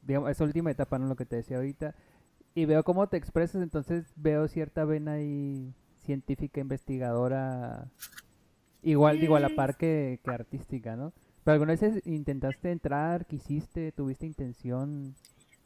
[0.00, 1.08] digamos, esta última etapa, ¿no?
[1.08, 1.94] Lo que te decía ahorita,
[2.54, 7.90] y veo cómo te expresas, entonces veo cierta vena ahí científica, investigadora,
[8.82, 11.12] igual, digo, a la par que, que artística, ¿no?
[11.44, 15.16] Pero alguna vez intentaste entrar, quisiste, tuviste intención...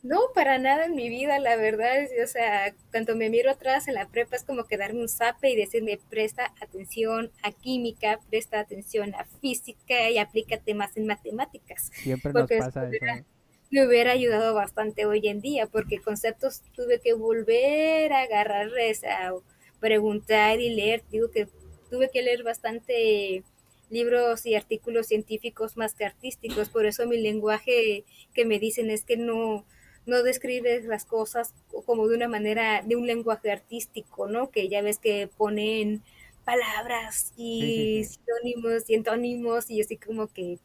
[0.03, 1.99] No, para nada en mi vida, la verdad.
[2.01, 5.09] es- O sea, cuando me miro atrás en la prepa es como que darme un
[5.09, 11.07] zape y decirme, presta atención a química, presta atención a física y aplícate más en
[11.07, 11.91] matemáticas.
[12.01, 13.27] Siempre nos Porque pasa eso.
[13.71, 19.33] Me hubiera ayudado bastante hoy en día porque conceptos tuve que volver a agarrarles, a
[19.81, 21.03] preguntar y leer.
[21.11, 21.49] Digo que
[21.91, 23.43] tuve que leer bastante
[23.91, 26.69] libros y artículos científicos más que artísticos.
[26.69, 29.65] Por eso mi lenguaje que me dicen es que no,
[30.07, 31.55] no describes las cosas
[31.87, 34.51] como de una manera, de un lenguaje artístico, ¿no?
[34.51, 36.03] Que ya ves que ponen
[36.45, 40.59] palabras y sinónimos y antónimos y así como que,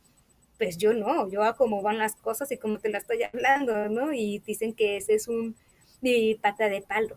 [0.57, 3.89] pues yo no, yo a cómo van las cosas y cómo te las estoy hablando,
[3.89, 4.13] ¿no?
[4.13, 5.55] Y dicen que ese es un
[6.01, 7.15] mi pata de palo,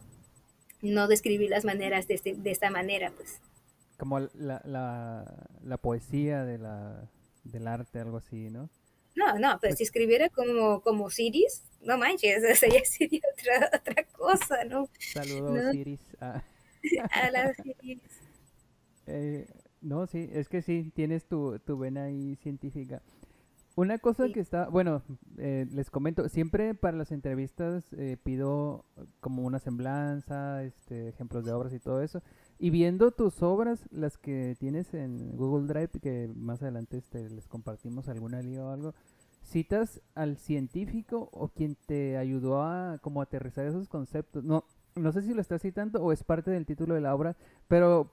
[0.83, 3.41] no describir las maneras de, este- de esta manera, pues.
[3.99, 7.09] Como la, la, la poesía de la,
[7.45, 8.69] del arte, algo así, ¿no?
[9.17, 12.43] No, no, pero Pues- si escribiera como, como Siris, no manches,
[12.81, 14.89] ya sería otra, otra cosa, ¿no?
[14.99, 15.97] Saludos, No.
[16.21, 16.43] Ah,
[17.13, 18.01] A la Siris.
[19.07, 19.47] eh,
[19.81, 23.03] no, sí, es que sí, tienes tu, tu vena ahí científica.
[23.77, 24.33] Una cosa Sí.
[24.33, 25.03] que está, bueno,
[25.39, 28.85] eh, les comento, siempre para las entrevistas eh, pido
[29.21, 32.23] como una semblanza, este, ejemplos de obras y todo eso.
[32.59, 37.49] Y viendo tus obras, las que tienes en Google Drive, que más adelante este, les
[37.49, 38.95] compartimos alguna liga o algo,
[39.43, 44.45] citas al científico o quien te ayudó a como aterrizar esos conceptos.
[44.45, 44.65] No,
[44.95, 47.37] no sé si lo estás citando o es parte del título de la obra,
[47.69, 48.11] pero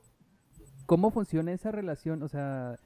[0.86, 2.23] ¿cómo funciona esa relación?
[2.23, 2.77] O sea,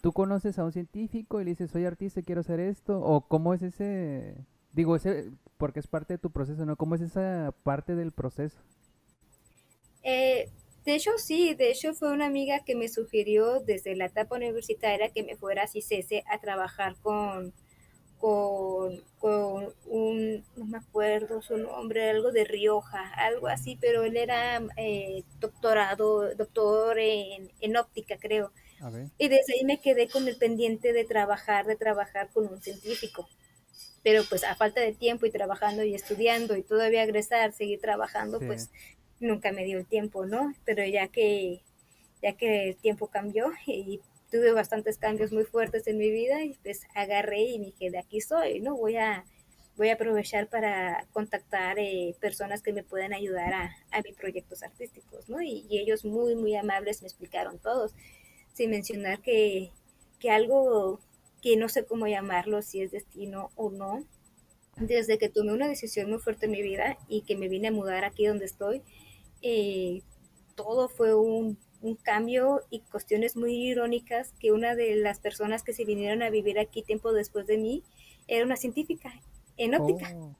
[0.00, 3.54] tú conoces a un científico y le dices, soy artista, quiero hacer esto, o cómo
[3.54, 4.36] es ese,
[4.72, 6.76] digo, ese, porque es parte de tu proceso, ¿no?
[6.76, 8.58] ¿Cómo es esa parte del proceso?
[10.02, 10.48] Eh,
[10.84, 15.10] de hecho, sí, de hecho fue una amiga que me sugirió desde la etapa universitaria
[15.10, 17.52] que me fuera a CICESE a trabajar con,
[18.18, 24.16] con, con un, no me acuerdo su nombre, algo de Rioja, algo así, pero él
[24.16, 28.52] era eh, doctorado, doctor en, en óptica, creo.
[28.80, 29.10] A ver.
[29.18, 33.28] Y desde ahí me quedé con el pendiente de trabajar, de trabajar con un científico.
[34.02, 38.38] Pero pues a falta de tiempo y trabajando y estudiando y todavía egresar, seguir trabajando,
[38.38, 38.46] Sí.
[38.46, 38.70] pues
[39.20, 40.52] nunca me dio el tiempo, ¿no?
[40.64, 41.62] Pero ya que,
[42.22, 46.54] ya que el tiempo cambió y tuve bastantes cambios muy fuertes en mi vida y
[46.62, 48.76] pues agarré y dije, de aquí soy, ¿no?
[48.76, 49.24] Voy a,
[49.76, 54.62] voy a aprovechar para contactar eh, personas que me puedan ayudar a, a mis proyectos
[54.62, 55.42] artísticos, ¿no?
[55.42, 57.94] Y, y ellos muy, muy amables me explicaron todos.
[58.52, 59.72] sin mencionar que,
[60.18, 61.00] que algo
[61.42, 64.04] que no sé cómo llamarlo, si es destino o no,
[64.76, 67.72] desde que tomé una decisión muy fuerte en mi vida y que me vine a
[67.72, 68.82] mudar aquí donde estoy,
[69.42, 70.02] eh,
[70.54, 75.72] todo fue un, un, cambio y cuestiones muy irónicas que una de las personas que
[75.72, 77.82] se vinieron a vivir aquí tiempo después de mí
[78.26, 79.12] era una científica
[79.56, 80.12] en óptica.
[80.16, 80.36] Oh.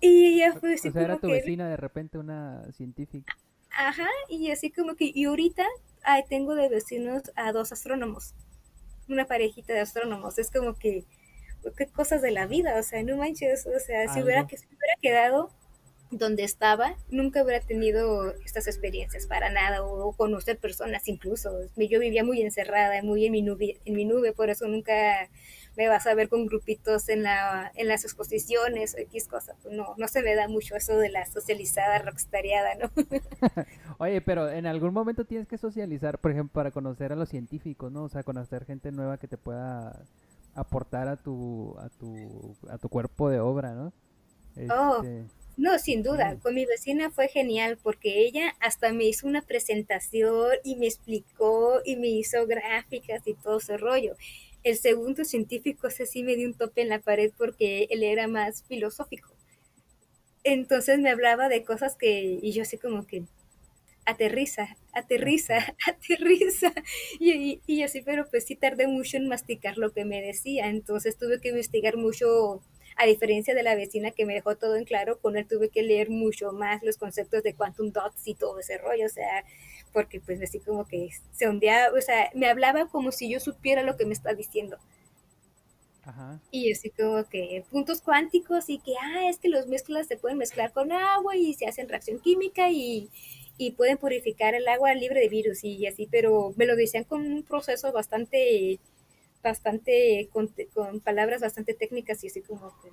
[0.00, 1.34] Y ella fue así O sea, era como tu que...
[1.34, 3.36] vecina de repente una científica.
[3.74, 5.64] Ajá, y así como que, y ahorita
[6.04, 8.34] ay, tengo de vecinos a dos astrónomos,
[9.08, 11.04] una parejita de astrónomos, es como que,
[11.76, 14.66] qué cosas de la vida, o sea, no manches, o sea, si hubiera, que, si
[14.66, 15.50] hubiera quedado
[16.12, 22.22] donde estaba, nunca hubiera tenido estas experiencias para nada, o, conocer personas incluso, yo vivía
[22.22, 25.28] muy encerrada, muy en mi nube, en mi nube, por eso nunca
[25.76, 29.56] me vas a ver con grupitos en, la, en las exposiciones o X cosas.
[29.70, 32.90] No, no se me da mucho eso de la socializada rockstariada, ¿no?
[33.98, 37.90] Oye, pero en algún momento tienes que socializar, por ejemplo, para conocer a los científicos,
[37.90, 38.04] ¿no?
[38.04, 40.04] O sea, conocer gente nueva que te pueda
[40.54, 43.92] aportar a tu a tu a tu cuerpo de obra, ¿no?
[44.70, 45.24] Oh, Este,
[45.56, 50.50] no, sin duda, con mi vecina fue genial porque ella hasta me hizo una presentación
[50.64, 54.16] y me explicó y me hizo gráficas y todo ese rollo.
[54.64, 58.28] El segundo científico, ese sí me dio un tope en la pared porque él era
[58.28, 59.34] más filosófico.
[60.44, 63.24] Entonces me hablaba de cosas que, y yo así como que,
[64.06, 66.72] aterriza, aterriza, aterriza.
[67.20, 70.68] Y, y, y así, pero pues sí tardé mucho en masticar lo que me decía.
[70.68, 72.62] Entonces tuve que investigar mucho,
[73.02, 75.82] a diferencia de la vecina que me dejó todo en claro, con él tuve que
[75.82, 79.06] leer mucho más los conceptos de quantum dots y todo ese rollo.
[79.06, 79.44] O sea,
[79.92, 83.82] porque pues así como que se ondeaba, o sea, me hablaba como si yo supiera
[83.82, 84.78] lo que me está diciendo.
[86.04, 86.40] Ajá.
[86.50, 90.38] Y así como que puntos cuánticos y que, ah, es que los mezclas se pueden
[90.38, 93.10] mezclar con agua y se hacen reacción química y,
[93.56, 97.20] y pueden purificar el agua libre de virus y así, pero me lo decían con
[97.20, 98.80] un proceso bastante,
[99.42, 102.90] bastante, con, con palabras bastante técnicas y así como que...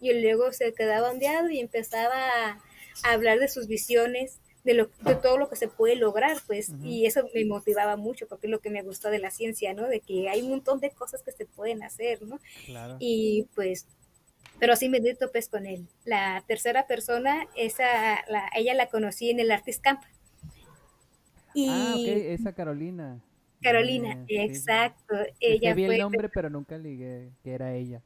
[0.00, 2.62] Y luego se quedaba ondeado y empezaba a,
[3.04, 6.72] a hablar de sus visiones, de, lo, de todo lo que se puede lograr, pues,
[6.84, 9.88] y eso me motivaba mucho, porque es lo que me gustó de la ciencia, ¿no?
[9.88, 12.38] De que hay un montón de cosas que se pueden hacer, ¿no?
[12.66, 12.96] Claro.
[13.00, 13.86] Y pues,
[14.58, 15.86] pero sí me di topes con él.
[16.04, 20.02] La tercera persona, esa, la, ella la conocí en el Artist Camp.
[21.68, 23.20] Ah, ok, Y esa Carolina.
[23.62, 24.64] Carolina, sí, sí.
[24.66, 28.02] exacto, que ella vi el fue, nombre, pero nunca ligué que era ella.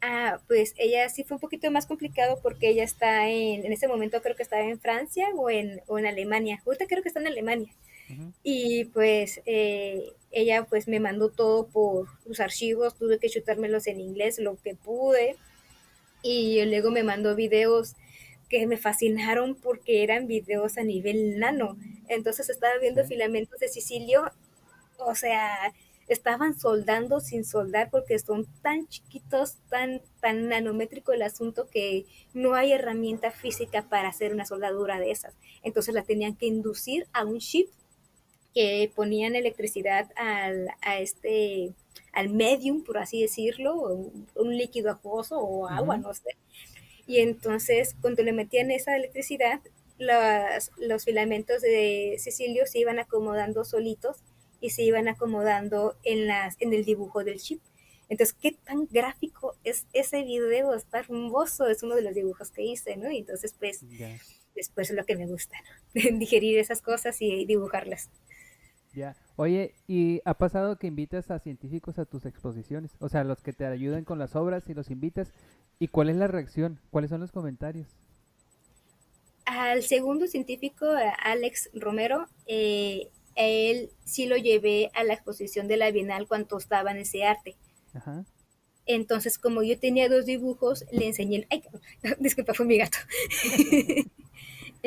[0.00, 3.88] ah, pues ella sí fue un poquito más complicado porque ella está en, en ese
[3.88, 6.62] momento creo que estaba en Francia o en, o en Alemania.
[6.66, 7.74] Ahorita creo que está en Alemania.
[8.08, 8.32] Ujú.
[8.44, 14.00] Y pues eh, ella pues me mandó todo por sus archivos, tuve que chutármelos en
[14.00, 15.36] inglés lo que pude.
[16.22, 17.94] Y luego me mandó videos
[18.48, 21.78] que me fascinaron porque eran videos a nivel nano.
[22.08, 23.06] Entonces estaba viendo Sí.
[23.06, 24.24] filamentos de sicilio,
[24.98, 25.72] o sea,
[26.08, 32.54] estaban soldando sin soldar porque son tan chiquitos, tan, tan nanométrico el asunto que no
[32.54, 35.34] hay herramienta física para hacer una soldadura de esas.
[35.62, 37.68] Entonces la tenían que inducir a un chip
[38.54, 41.74] que ponían electricidad al, a este,
[42.12, 46.36] al medium, por así decirlo, un, un líquido acuoso o agua, no sé.
[47.06, 49.60] Y entonces, cuando le metían esa electricidad,
[49.98, 54.18] los, los filamentos de Sicilio se iban acomodando solitos
[54.66, 57.62] y se iban acomodando en, las, en el dibujo del chip.
[58.08, 60.74] Entonces, ¿qué tan gráfico es ese video?
[60.74, 63.08] Está hermoso, es uno de los dibujos que hice, ¿no?
[63.10, 63.84] Y entonces, pues,
[64.56, 65.56] después es lo que me gusta,
[65.94, 66.02] ¿no?
[66.18, 68.10] Digerir esas cosas y dibujarlas.
[68.92, 69.16] ya.
[69.36, 72.96] Oye, ¿y ha pasado que invitas a científicos a tus exposiciones?
[72.98, 75.32] O sea, los que te ayudan con las obras y los invitas.
[75.78, 76.80] ¿Y cuál es la reacción?
[76.90, 77.86] ¿Cuáles son los comentarios?
[79.44, 83.10] Al segundo científico, a Alex Romero, eh,
[83.44, 87.56] él sí lo llevé a la exposición de la Bienal cuando estaba en ese arte.
[87.92, 88.24] Ajá.
[88.86, 91.62] Entonces, como yo tenía dos dibujos, le enseñé, ay,
[92.20, 92.98] disculpa, fue mi gato.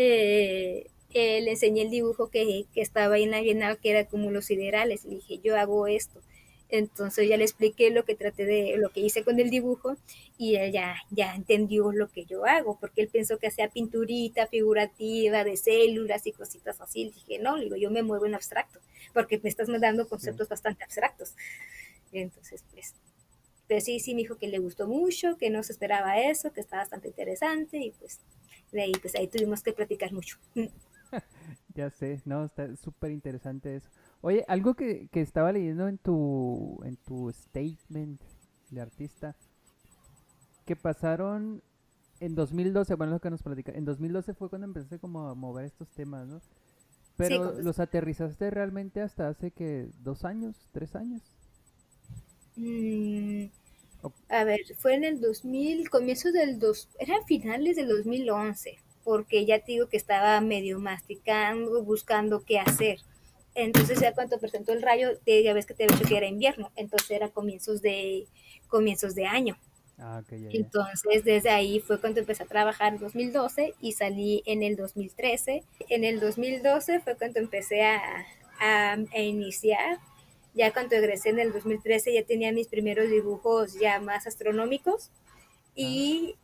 [0.01, 4.05] Eh, eh, le enseñé el dibujo que, que estaba ahí en la Bienal, que era
[4.05, 5.03] como los siderales.
[5.03, 6.21] Le dije, yo hago esto.
[6.69, 9.97] Entonces ya le expliqué lo que traté de, lo que hice con el dibujo
[10.37, 14.45] y él ya, ya entendió lo que yo hago, porque él pensó que hacía pinturita
[14.47, 17.05] figurativa de células y cositas así.
[17.05, 18.79] Le dije, no, digo, yo me muevo en abstracto,
[19.13, 21.35] porque me estás dando conceptos bastante abstractos.
[22.11, 22.93] Entonces, pues,
[23.67, 26.61] pero sí, sí me dijo que le gustó mucho, que no se esperaba eso, que
[26.61, 28.19] está bastante interesante y pues
[28.71, 30.37] de ahí, pues ahí tuvimos que platicar mucho.
[31.79, 33.89] Ya sé, no, está súper interesante eso.
[34.19, 38.21] Oye, algo que, que estaba leyendo en tu, en tu statement
[38.69, 39.37] de artista,
[40.65, 41.63] que pasaron
[42.19, 45.63] en 2012, bueno, lo que nos platica, en 2012 fue cuando empecé como a mover
[45.63, 46.41] estos temas, ¿no?
[47.15, 51.21] Pero los aterrizaste realmente hasta hace que dos años, tres años.
[52.57, 53.45] Mm,
[54.27, 59.57] a ver, fue en el 2000, comienzos del dos, eran finales del 2011, porque ya
[59.57, 62.99] te digo que estaba medio masticando, buscando qué hacer.
[63.55, 66.27] Entonces ya cuando presentó el rayo, te- ya ves que te había dicho que era
[66.27, 68.27] invierno, entonces era comienzos de
[68.67, 69.57] comienzos de año.
[69.97, 70.49] Ah, ok, ya, ya.
[70.51, 75.63] Entonces, desde ahí fue cuando empecé a trabajar en 2012 y salí en el 2013.
[75.89, 78.27] En el 2012 fue cuando empecé a,
[78.59, 79.97] a- a iniciar.
[80.53, 85.09] Ya cuando egresé en el 2013 ya tenía mis primeros dibujos ya más astronómicos
[85.73, 86.35] y,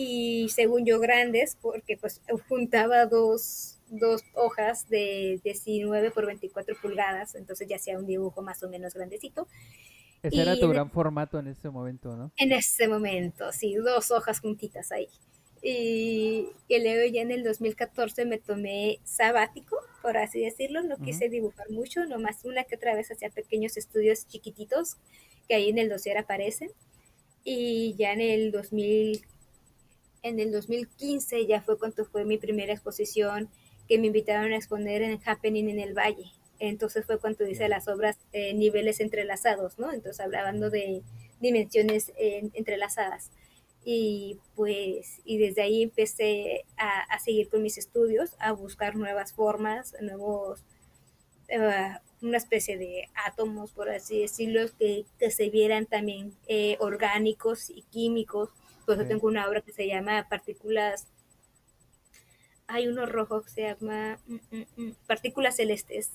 [0.00, 7.34] y según yo grandes, porque pues juntaba dos, dos hojas de 19 por 24 pulgadas,
[7.34, 9.48] entonces ya hacía un dibujo más o menos grandecito.
[10.22, 12.30] Ese era tu gran formato en ese momento, ¿no?
[12.36, 15.08] En ese momento, sí, dos hojas juntitas ahí.
[15.62, 20.84] Y, y luego ya en el 2014 me tomé sabático, por así decirlo.
[20.84, 24.96] No quise dibujar mucho, nomás una que otra vez hacía pequeños estudios chiquititos
[25.48, 26.70] que ahí en el dossier aparecen.
[27.42, 29.26] Y ya en el 2000,
[30.22, 33.48] en el 2015 ya fue cuando fue mi primera exposición
[33.88, 36.32] que me invitaron a exponer en Happening en el Valle.
[36.58, 39.92] Entonces fue cuando hice las obras eh, niveles entrelazados, ¿no?
[39.92, 41.02] Entonces hablando de
[41.40, 43.30] dimensiones eh, entrelazadas.
[43.84, 49.32] Y pues, y desde ahí empecé a, a seguir con mis estudios, a buscar nuevas
[49.32, 50.64] formas, nuevos,
[51.48, 57.70] eh, una especie de átomos, por así decirlo, que, que se vieran también eh, orgánicos
[57.70, 58.50] y químicos.
[58.88, 59.08] Por eso Sí.
[59.10, 61.08] tengo una obra que se llama Partículas,
[62.66, 66.10] hay uno rojo que se llama mm, mm, mm, Partículas Celestes.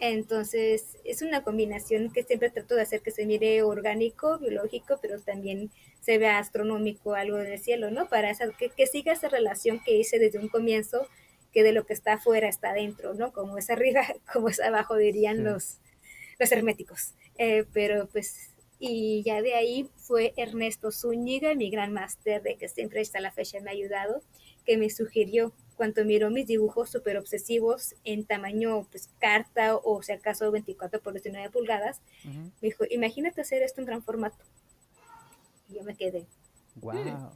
[0.00, 5.20] Entonces, es una combinación que siempre trato de hacer que se mire orgánico, biológico, pero
[5.20, 8.08] también se vea astronómico, algo del cielo, ¿no?
[8.08, 11.06] Para esa- que, que siga esa relación que hice desde un comienzo,
[11.52, 13.32] que de lo que está afuera está adentro, ¿no?
[13.32, 14.00] Como es arriba,
[14.32, 15.42] como es abajo, dirían Sí.
[15.42, 15.78] los,
[16.38, 17.12] los herméticos.
[17.36, 22.68] Eh, pero pues, y ya de ahí fue Ernesto Zúñiga, mi gran máster de que
[22.68, 24.22] siempre hasta la fecha me ha ayudado,
[24.64, 30.12] que me sugirió cuando miró mis dibujos súper obsesivos en tamaño pues carta o si
[30.12, 34.42] acaso 24 por 19 pulgadas, me dijo, imagínate hacer esto en gran formato.
[35.68, 36.26] Y yo me quedé.
[36.76, 37.30] Guau.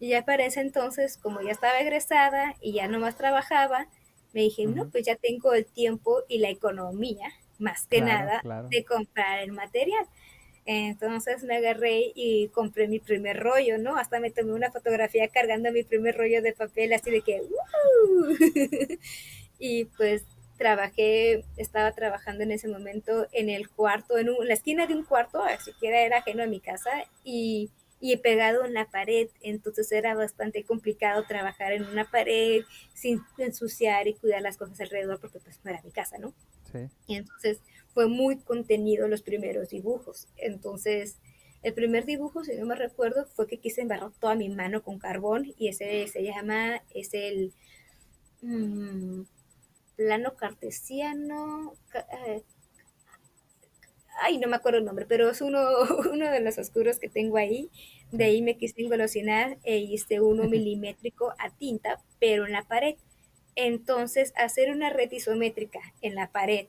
[0.00, 3.86] Y ya para ese entonces, como ya estaba egresada y ya nomás trabajaba,
[4.32, 8.40] me dije, no, pues ya tengo el tiempo y la economía, más que Claro, nada,
[8.40, 8.68] claro.
[8.68, 10.06] de comprar el material.
[10.68, 13.96] Entonces me agarré y compré mi primer rollo, ¿no?
[13.96, 18.34] Hasta me tomé una fotografía cargando mi primer rollo de papel, así de que, ¡uh!
[19.58, 20.24] y pues
[20.58, 24.94] trabajé, estaba trabajando en ese momento en el cuarto, en, un- en la esquina de
[24.94, 26.90] un cuarto, ni siquiera era ajeno a mi casa,
[27.24, 32.62] y, y he pegado en la pared, entonces era bastante complicado trabajar en una pared
[32.94, 36.32] sin ensuciar y cuidar las cosas alrededor, porque pues no era mi casa, ¿no?
[36.72, 36.88] Sí.
[37.06, 37.60] Y entonces
[37.96, 40.28] fue muy contenido los primeros dibujos.
[40.38, 41.18] Entonces,
[41.64, 45.00] el primer dibujo, si no me recuerdo, fue que quise embarrar toda mi mano con
[45.00, 47.54] carbón y ese se llama, es el
[48.42, 49.22] mm,
[49.96, 51.74] plano cartesiano.
[51.90, 52.44] ca- eh,
[54.22, 55.60] Ay, no me acuerdo el nombre, pero es uno,
[56.12, 57.70] uno de los oscuros que tengo ahí.
[58.12, 62.96] De ahí me quise engolosinar e hice uno milimétrico a tinta, pero en la pared.
[63.56, 66.66] Entonces, hacer una red isométrica en la pared,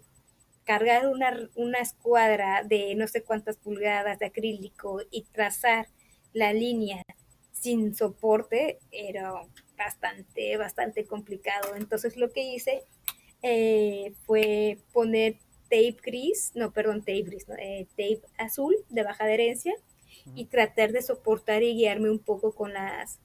[0.68, 5.88] cargar una, una escuadra de no sé cuántas pulgadas de acrílico y trazar
[6.34, 7.02] la línea
[7.54, 9.32] sin soporte era
[9.78, 11.74] bastante, bastante complicado.
[11.78, 12.84] Entonces, lo que hice
[13.44, 15.38] eh, fue poner
[15.70, 19.74] tape gris, no, perdón, tape gris, no, eh, tape azul de baja adherencia
[20.36, 23.20] y tratar de soportar y guiarme un poco con las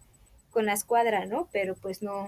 [0.52, 1.48] con la escuadra, ¿no?
[1.50, 2.24] Pero pues no,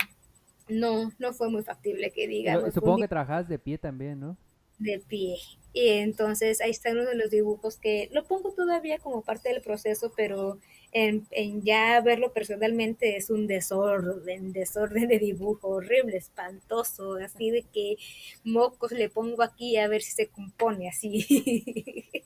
[0.68, 2.64] no, no fue muy factible que digamos.
[2.64, 4.36] un Supongo que trabajabas de pie también, ¿no?
[4.84, 5.36] De pie.
[5.72, 9.60] Y entonces ahí está uno de los dibujos que lo pongo todavía como parte del
[9.60, 10.58] proceso, pero
[10.92, 17.64] en, en ya verlo personalmente es un desorden, desorden de dibujo horrible, espantoso, así de
[17.64, 17.96] que
[18.44, 21.26] mocos le pongo aquí a ver si se compone así.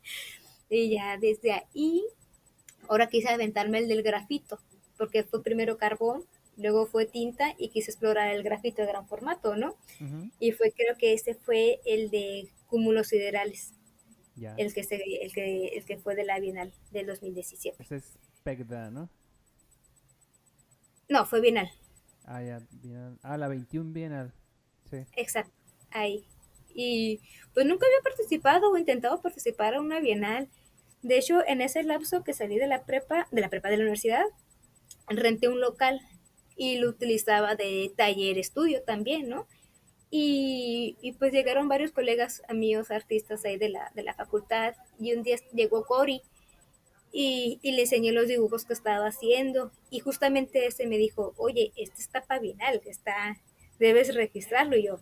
[0.69, 2.05] y ya desde ahí,
[2.89, 4.59] ahora quise aventarme el del grafito,
[4.99, 6.25] porque fue primero carbón,
[6.59, 9.77] luego fue tinta y quise explorar el grafito de gran formato, ¿no?
[10.39, 13.73] Y fue creo que ese fue el de cúmulos siderales,
[14.37, 14.55] Ya.
[14.59, 17.83] el que, se, el que, el que fue de la Bienal del 2017.
[17.83, 19.09] Ese es Pegda, ¿no?
[21.09, 21.71] No, fue Bienal,
[22.25, 22.61] Ah, ya.
[22.83, 23.19] Bienal.
[23.23, 24.35] Ah, la 21 Bienal.
[24.91, 24.99] Sí.
[25.17, 25.53] exacto,
[25.91, 26.27] ahí.
[26.75, 27.21] Y
[27.55, 30.49] pues nunca había participado o intentado participar a una Bienal.
[31.03, 33.83] De hecho, en ese lapso que salí de la prepa, de la prepa de la
[33.85, 34.25] universidad,
[35.09, 36.01] renté un local
[36.59, 39.47] y lo utilizaba de taller estudio también, ¿no?
[40.11, 45.13] Y, y, pues llegaron varios colegas amigos artistas ahí de la, de la facultad y
[45.15, 46.23] un día llegó Cory
[47.13, 51.73] y, y, le enseñé los dibujos que estaba haciendo y justamente ese me dijo, oye,
[51.77, 53.39] este está pavinal, está,
[53.79, 54.99] debes registrarlo y yo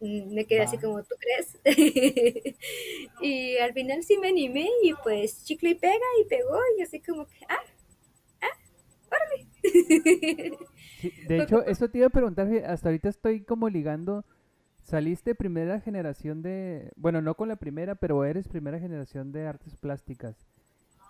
[0.00, 1.56] mm, me quedé así como, ¿tú crees?
[3.22, 7.00] y al final sí me animé y pues chicle y pega y pegó y así
[7.00, 7.62] como que, ah,
[8.42, 8.58] ah,
[9.06, 9.47] órale.
[11.00, 14.24] Sí, de hecho, eso te iba a preguntar, hasta ahorita estoy como ligando,
[14.82, 19.76] saliste primera generación de, bueno, no con la primera, pero eres primera generación de artes
[19.76, 20.34] plásticas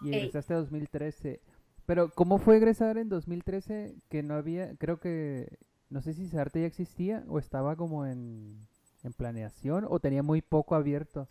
[0.02, 1.40] y egresaste en 2013.
[1.86, 5.56] Pero, ¿cómo fue egresar en 2013 que no había, creo que,
[5.88, 8.58] no sé si arte ya existía o estaba como en,
[9.04, 11.28] en planeación o tenía muy poco abierto?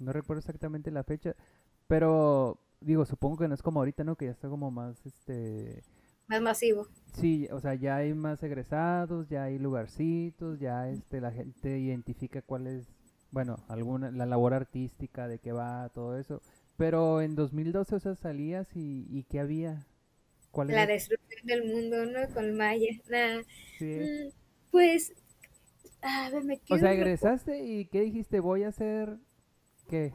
[0.00, 1.36] No recuerdo exactamente la fecha,
[1.86, 4.16] pero digo, supongo que no es como ahorita, ¿no?
[4.16, 5.84] Que ya está como más, este
[6.28, 6.88] más masivo.
[7.14, 12.40] Sí, o sea, ya hay más egresados, ya hay lugarcitos, ya este la gente identifica
[12.42, 12.88] cuál es,
[13.30, 16.42] bueno, alguna la labor artística de qué va, todo eso.
[16.76, 19.86] Pero en 2012, o sea, salías y, y ¿qué había?
[20.50, 22.34] ¿Cuál la destrucción del mundo, ¿no?
[22.34, 22.92] Con Maya.
[23.78, 23.84] Sí.
[23.84, 24.30] Mm,
[24.70, 25.12] pues,
[26.02, 28.40] a ver, me O sea, egresaste y ¿qué dijiste?
[28.40, 29.18] Voy a hacer,
[29.88, 30.12] ¿qué?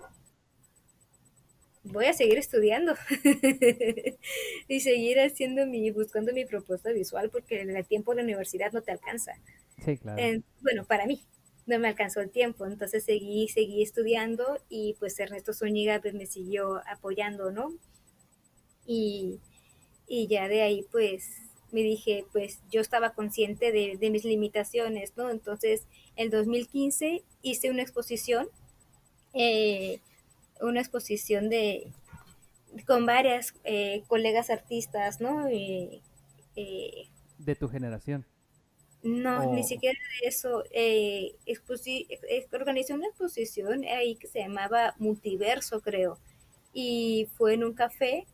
[1.92, 2.96] Voy a seguir estudiando
[4.68, 8.82] y seguir haciendo mi, buscando mi propuesta visual porque el tiempo de la universidad no
[8.82, 9.34] te alcanza.
[9.84, 10.44] Sí, claro.
[10.62, 11.24] bueno, para mí
[11.66, 16.26] no me alcanzó el tiempo, entonces seguí, seguí estudiando y pues Ernesto Zúñiga pues me
[16.26, 17.74] siguió apoyando, ¿no?
[18.86, 19.40] Y,
[20.08, 21.30] y ya de ahí pues
[21.72, 25.30] me dije, pues yo estaba consciente de, de mis limitaciones, ¿no?
[25.30, 25.86] Entonces,
[26.16, 28.48] en 2015 hice una exposición
[29.34, 30.00] eh,
[30.62, 31.92] una exposición de
[32.86, 35.48] con varias eh, colegas artistas, ¿no?
[35.48, 36.02] Eh,
[36.56, 38.26] de tu generación.
[39.04, 40.64] No, ni siquiera de eso.
[40.72, 41.36] Eh,
[42.52, 46.20] organizé una exposición ahí que se llamaba Multiverso, creo.
[46.74, 48.26] Y fue en un café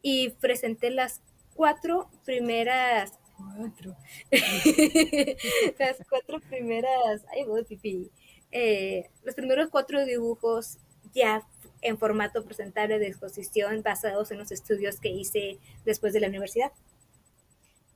[0.00, 1.20] y presenté las
[1.54, 3.18] cuatro primeras
[3.56, 3.96] cuatro
[5.78, 8.10] las cuatro primeras ay voy pipí
[9.24, 10.78] los primeros cuatro dibujos
[11.14, 11.46] ya
[11.80, 16.72] en formato presentable de exposición basados en los estudios que hice después de la universidad.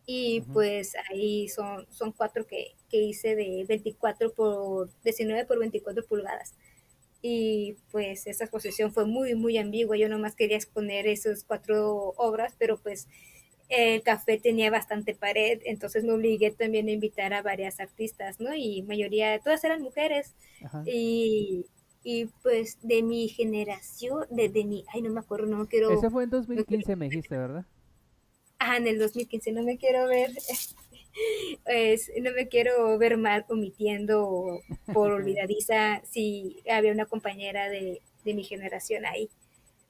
[0.05, 6.05] Y pues ahí son, son cuatro que, que, hice de 24 por 19 por 24
[6.05, 6.55] pulgadas.
[7.23, 9.97] Y pues esa exposición fue muy, muy ambigua.
[9.97, 13.07] Yo nomás quería exponer esas cuatro obras, pero pues
[13.69, 18.55] el café tenía bastante pared, entonces me obligué también a invitar a varias artistas, ¿no?
[18.55, 20.35] Y mayoría, todas eran mujeres.
[20.85, 21.65] Y
[22.05, 25.91] y pues de mi generación, de, de mi, ay no me acuerdo, no quiero...
[25.91, 27.65] Ese fue en 2015 me dijiste, ¿verdad?
[28.59, 30.31] Ah, en el 2015, no me quiero ver,
[31.65, 34.61] pues, no me quiero ver mal omitiendo
[34.93, 39.29] por olvidadiza si había una compañera de, de mi generación ahí,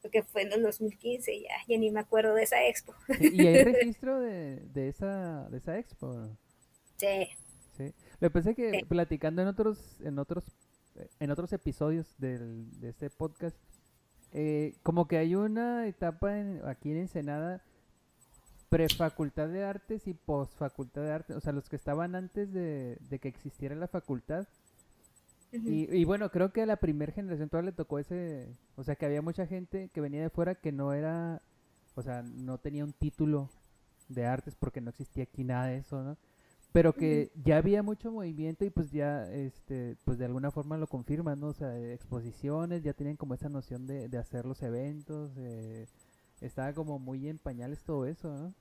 [0.01, 2.95] porque fue en el 2015, ya, ya ni me acuerdo de esa expo.
[3.21, 6.31] ¿Y hay registro de, de, esa, de esa expo?
[6.97, 7.29] Sí.
[7.77, 7.93] Sí.
[8.21, 10.45] Me pensé que platicando en otros, en otros
[11.21, 13.57] en otros episodios del, de este podcast,
[14.33, 16.33] eh, como que hay una etapa
[16.65, 17.63] aquí en Ensenada
[18.73, 23.29] prefacultad de artes y posfacultad de artes, o sea, los que estaban antes de, que
[23.29, 24.47] existiera la facultad.
[25.53, 28.97] y, y, bueno, creo que a la primera generación todavía le tocó ese, o sea,
[28.97, 31.43] que había mucha gente que venía de fuera que no era,
[31.95, 33.51] o sea, no tenía un título
[34.09, 36.17] de artes porque no existía aquí nada de eso, ¿no?
[36.73, 40.87] Pero que ya había mucho movimiento y pues ya este pues de alguna forma lo
[40.87, 45.33] confirman no o sea exposiciones ya tienen como esa noción de, de hacer los eventos
[45.39, 45.87] eh,
[46.41, 48.55] estaba como muy en pañales todo eso ¿no?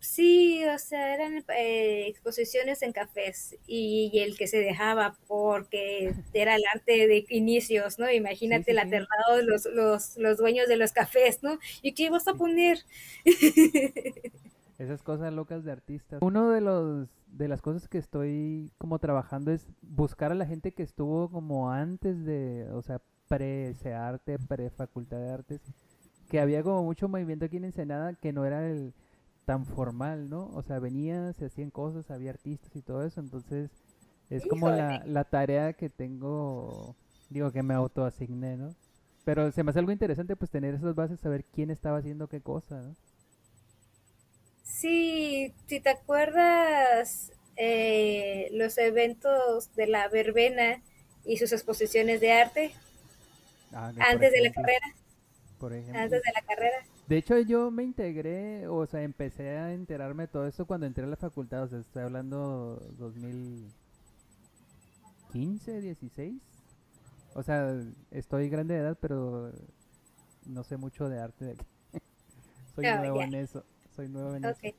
[0.00, 6.56] sí o sea eran eh, exposiciones en cafés y, el que se dejaba porque era
[6.56, 11.42] el arte de inicios no imagínate el aterrado los, los los dueños de los cafés
[11.42, 12.78] no y qué vas a poner
[14.82, 19.50] esas cosas locas de artistas uno de los de las cosas que estoy como trabajando
[19.50, 24.70] es buscar a la gente que estuvo como antes de, o sea, pre arte, pre
[24.70, 25.60] facultad de artes,
[26.28, 28.92] que había como mucho movimiento aquí en Ensenada que no era el
[29.46, 30.50] tan formal, ¿no?
[30.54, 33.70] O sea, venía, se hacían cosas, había artistas y todo eso, entonces
[34.30, 36.94] es como la, la tarea que tengo,
[37.30, 38.74] digo que me autoasigné, ¿no?
[39.24, 42.40] Pero se me hace algo interesante pues tener esas bases, saber quién estaba haciendo qué
[42.40, 42.94] cosa, ¿no?
[44.72, 50.82] Sí, si te acuerdas eh, los eventos de la verbena
[51.26, 52.72] y sus exposiciones de arte
[53.74, 54.86] ah, antes de la carrera.
[55.58, 56.00] Por ejemplo.
[56.00, 56.76] Antes de la carrera.
[57.06, 61.04] De hecho, yo me integré, o sea, empecé a enterarme de todo esto cuando entré
[61.04, 63.70] a la facultad, o sea, estoy hablando 2000,
[65.32, 66.42] 15, 16.
[67.34, 67.78] O sea,
[68.10, 69.52] estoy grande de edad, pero
[70.46, 71.66] no sé mucho de arte de aquí.
[72.74, 73.24] soy nuevo ya.
[73.26, 73.64] en eso.
[73.94, 74.66] Soy nuevo en eso.
[74.66, 74.74] Ok.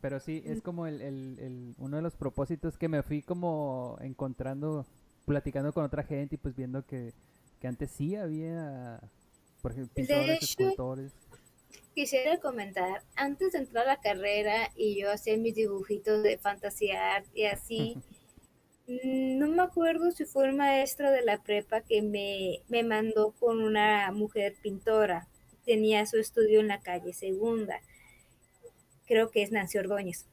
[0.00, 3.96] Pero sí, es como el, el- el- uno de los propósitos que me fui como
[4.00, 4.86] encontrando,
[5.24, 7.12] platicando con otra gente y pues viendo que,
[7.60, 9.00] que antes sí había,
[9.62, 11.12] por ejemplo, pintores, hecho, escultores.
[11.94, 17.14] Quisiera comentar, antes de entrar a la carrera y yo hacía mis dibujitos de fantasía
[17.16, 17.96] art y así,
[18.88, 23.32] mm, no me acuerdo si fue un maestro de la prepa que me, me mandó
[23.40, 25.28] con una mujer pintora.
[25.64, 27.80] Tenía su estudio en la calle Segunda.
[29.06, 30.26] Creo que es Nancy Ordóñez.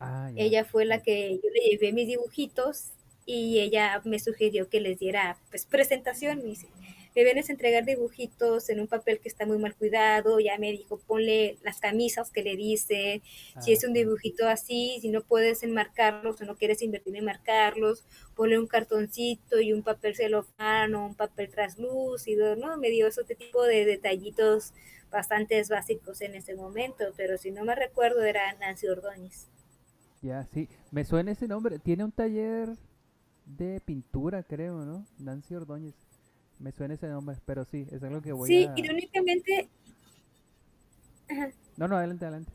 [0.00, 0.30] Ah.
[0.36, 2.92] Ella fue la que yo le llevé mis dibujitos
[3.26, 6.38] y ella me sugirió que les diera pues presentación.
[6.38, 6.68] Me dice,
[7.18, 10.38] me vienes a entregar dibujitos en un papel que está muy mal cuidado.
[10.38, 13.22] Ya me dijo, ponle las camisas que le dice,
[13.60, 17.24] si Ah, es un dibujito así, si no puedes enmarcarlos o no quieres invertir en
[17.24, 18.04] marcarlos,
[18.36, 22.76] ponle un cartoncito y un papel celofán o un papel translúcido, ¿no?
[22.76, 24.72] Me dio ese tipo de detallitos
[25.10, 29.48] bastante básicos en ese momento, pero si no me recuerdo era Nancy Ordóñez.
[30.22, 30.68] Ya, sí.
[30.92, 31.78] Me suena ese nombre.
[31.80, 32.76] Tiene un taller
[33.44, 35.06] de pintura, creo, ¿no?
[35.18, 36.07] Nancy Ordóñez.
[36.58, 38.72] Me suena ese nombre, pero sí, es algo que voy Sí, a...
[38.76, 39.70] irónicamente,
[41.28, 41.52] ajá.
[41.76, 42.52] No, no, adelante, adelante.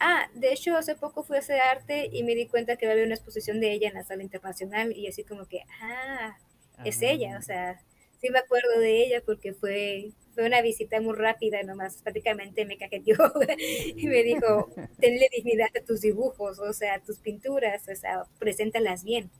[0.00, 3.04] ah, de hecho hace poco fui a ese arte y me di cuenta que había
[3.04, 6.36] una exposición de ella en la sala internacional y así como que, ah,
[6.84, 7.80] es ella, Ah, o sea,
[8.20, 12.76] sí me acuerdo de ella porque fue, fue una visita muy rápida nomás, prácticamente me
[12.78, 13.16] cajeteó
[13.96, 18.24] y me dijo, tenle dignidad a tus dibujos, o sea, a tus pinturas, o sea,
[18.38, 19.30] preséntalas bien.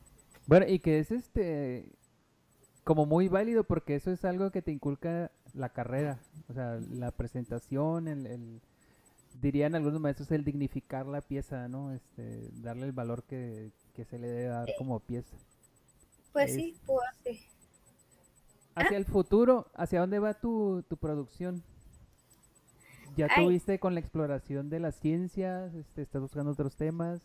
[0.47, 1.87] Bueno, y que es este
[2.85, 6.19] como muy válido porque eso es algo que te inculca la carrera,
[6.49, 8.61] o sea, la presentación, el, el-
[9.41, 11.93] dirían algunos maestros el dignificar la pieza, ¿no?
[11.93, 15.37] Este, darle el valor que, que se le debe dar como pieza.
[16.33, 17.47] Pues Es- sí, pues sí.
[18.77, 21.63] Hacia el futuro, ¿hacia dónde va tu, tu producción?
[23.17, 23.45] ¿Ya Ay.
[23.45, 25.73] tuviste con la exploración de las ciencias?
[25.75, 27.21] Este, ¿Estás buscando otros temas?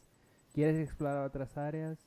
[0.54, 1.98] ¿Quieres explorar otras áreas?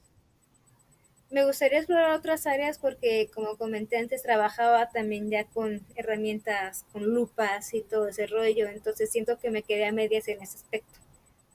[1.33, 7.05] Me gustaría explorar otras áreas porque, como comenté antes, trabajaba también ya con herramientas, con
[7.07, 11.01] lupas y todo ese rollo, entonces siento que me quedé a medias en ese aspecto.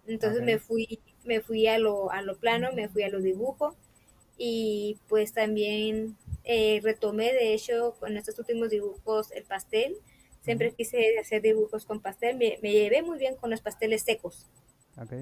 [0.07, 3.75] Entonces me fui, me fui a lo, a lo plano, me fui a lo dibujo
[4.35, 9.95] y pues también eh, retomé, de hecho, con estos últimos dibujos el pastel.
[10.41, 14.47] Siempre quise hacer dibujos con pastel, me, me llevé muy bien con los pasteles secos.
[14.97, 15.13] Ok.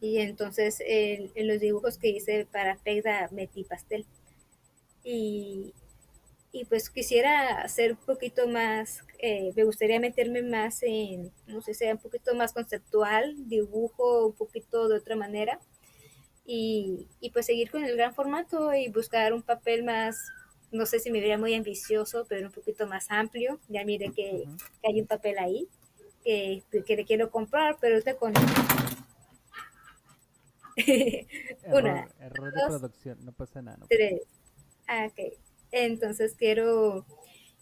[0.00, 4.06] Y entonces en, en los dibujos que hice para Pegda metí pastel.
[5.02, 5.72] Y,
[6.52, 11.74] y pues quisiera hacer un poquito más, eh, me gustaría meterme más en, no sé,
[11.74, 15.60] sea un poquito más conceptual, dibujo un poquito de otra manera.
[16.44, 20.16] Y, y pues seguir con el gran formato y buscar un papel más,
[20.72, 23.60] no sé si me vería muy ambicioso, pero un poquito más amplio.
[23.68, 24.56] Ya mire que, Ujú.
[24.80, 25.68] que hay un papel ahí
[26.24, 28.32] que, que le quiero comprar, pero ahorita con...
[31.70, 33.78] Una, Error, de dos, producción, no pasa nada.
[33.78, 34.22] no pasa tres.
[34.86, 35.34] Ah, ok.
[35.70, 37.06] Entonces quiero,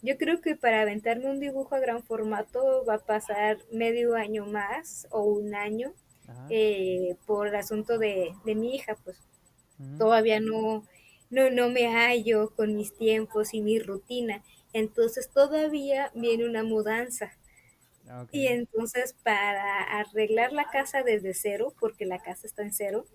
[0.01, 4.45] yo creo que para aventarme un dibujo a gran formato va a pasar medio año
[4.45, 5.93] más o un año
[6.49, 9.19] eh, por el asunto de, de mi hija, pues
[9.97, 10.85] todavía no,
[11.29, 14.43] no, no me hallo con mis tiempos y mi rutina.
[14.73, 17.31] Entonces todavía viene una mudanza.
[18.07, 18.33] Ah, ok.
[18.33, 23.05] Y entonces para arreglar la casa desde cero, porque la casa está en cero,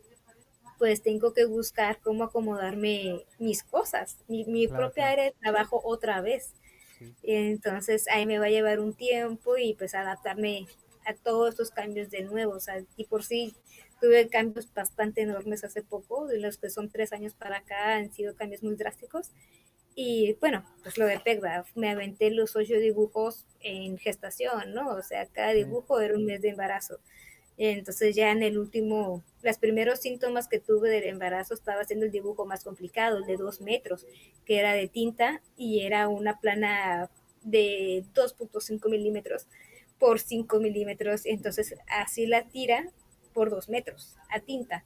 [0.79, 5.11] pues tengo que buscar cómo acomodarme mis cosas, mi, mi Claro, propia claro.
[5.11, 6.55] área de trabajo otra vez.
[6.99, 7.17] Sí.
[7.23, 10.67] Entonces ahí me va a llevar un tiempo y pues adaptarme
[11.07, 12.55] a todos estos cambios de nuevo.
[12.55, 13.55] O sea, y por sí
[14.01, 18.13] tuve cambios bastante enormes hace poco, de los que son tres años para acá han
[18.13, 19.33] sido cambios muy drásticos.
[19.95, 24.95] Y bueno, pues lo de Pegda, me aventé los ocho dibujos en gestación, ¿no?
[24.95, 26.99] O sea, cada dibujo era un mes de embarazo.
[27.59, 32.13] Entonces ya en el último, los primeros síntomas que tuve del embarazo estaba haciendo el
[32.13, 34.07] dibujo más complicado, el de dos metros,
[34.47, 37.11] que era de tinta y era una plana
[37.43, 39.47] de 2.5 milímetros
[39.99, 41.27] por 5 milímetros.
[41.27, 42.91] Entonces así la tira
[43.35, 44.85] por dos metros a tinta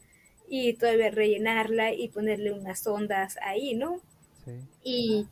[0.49, 4.01] y todavía rellenarla y ponerle unas ondas ahí, ¿no?
[4.47, 4.61] Sí.
[4.83, 5.27] Y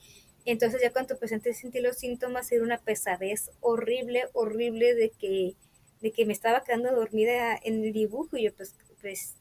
[0.45, 5.55] entonces ya cuando empecé a sentir los síntomas era una pesadez horrible, horrible de que,
[6.01, 9.37] de que me estaba quedando dormida en el dibujo y yo pues, pues,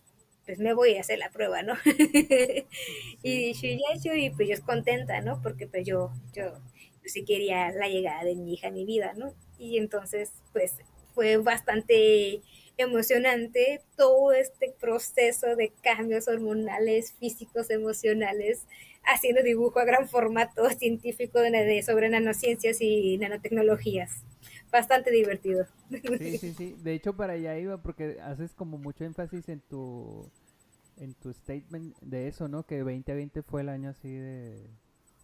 [0.46, 1.74] pues me voy a hacer la prueba, ¿no?
[3.24, 5.42] y yo ya hecho y pues yo es contenta, ¿no?
[5.42, 9.14] Porque pues yo, yo, yo sí quería la llegada de mi hija a mi vida,
[9.16, 9.34] ¿no?
[9.58, 10.74] Y entonces pues
[11.14, 12.42] fue bastante
[12.78, 18.66] emocionante todo este proceso de cambios hormonales, físicos, emocionales,
[19.06, 24.24] haciendo dibujo a gran formato científico de, sobre nanociencias y nanotecnologías.
[24.72, 25.66] Bastante divertido.
[26.18, 26.76] Sí, sí, sí.
[26.80, 30.32] De hecho, para allá iba porque haces como mucho énfasis en tu
[30.98, 32.66] en tu statement de eso, ¿no?
[32.66, 34.70] Que 2020 fue el año así de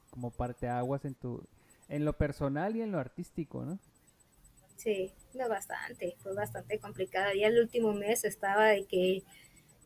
[0.09, 1.43] como parteaguas en tu
[1.87, 3.79] en lo personal y en lo artístico, ¿no?
[4.77, 7.33] Sí, no bastante, fue bastante complicado.
[7.33, 9.23] Ya el último mes estaba de que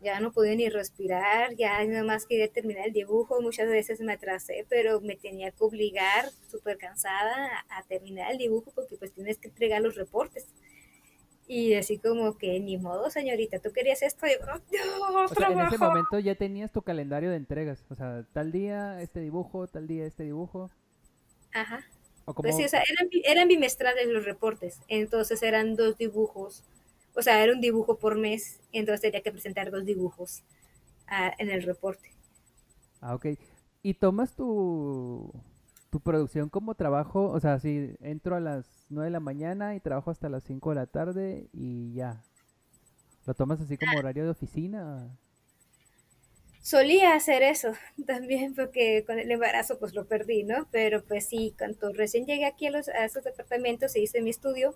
[0.03, 4.13] ya no podía ni respirar, ya nada más quería terminar el dibujo, muchas veces me
[4.13, 9.37] atrasé, pero me tenía que obligar, súper cansada, a, terminar el dibujo porque pues tienes
[9.37, 10.47] que entregar los reportes.
[11.47, 15.59] Y así como que ni modo, señorita, tú querías esto, y no, o sea, en
[15.59, 19.87] ese momento ya tenías tu calendario de entregas, o sea, tal día este dibujo, tal
[19.87, 20.69] día este dibujo.
[21.53, 21.83] Ajá.
[22.25, 26.63] Pues sí, o sea, eran, eran bimestrales los reportes, entonces eran dos dibujos,
[27.15, 30.43] o sea, era un dibujo por mes, entonces tenía que presentar dos dibujos
[31.07, 32.09] ah, en el reporte.
[33.01, 33.27] Ah, ok.
[33.81, 35.33] ¿Y tomas tu,
[35.89, 37.29] tu producción como trabajo?
[37.29, 40.69] O sea, si entro a las 9 de la mañana y trabajo hasta las 5
[40.69, 42.23] de la tarde y ya.
[43.25, 43.99] ¿Lo tomas así como ah.
[43.99, 45.17] horario de oficina?
[46.63, 47.73] solía hacer eso
[48.07, 50.67] también porque con el embarazo pues lo perdí, ¿no?
[50.71, 54.31] Pero pues sí, cuando recién llegué aquí a, los, a esos departamentos e hice mi
[54.31, 54.75] estudio,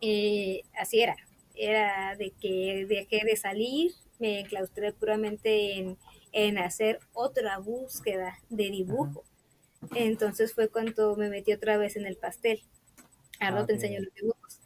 [0.00, 1.16] eh, así era.
[1.58, 5.98] Era de que dejé de salir, me claustré puramente en,
[6.32, 9.24] en hacer otra búsqueda de dibujo.
[9.94, 12.62] Entonces fue cuando me metí otra vez en el pastel.
[13.40, 14.60] Ahora te enseño los dibujos.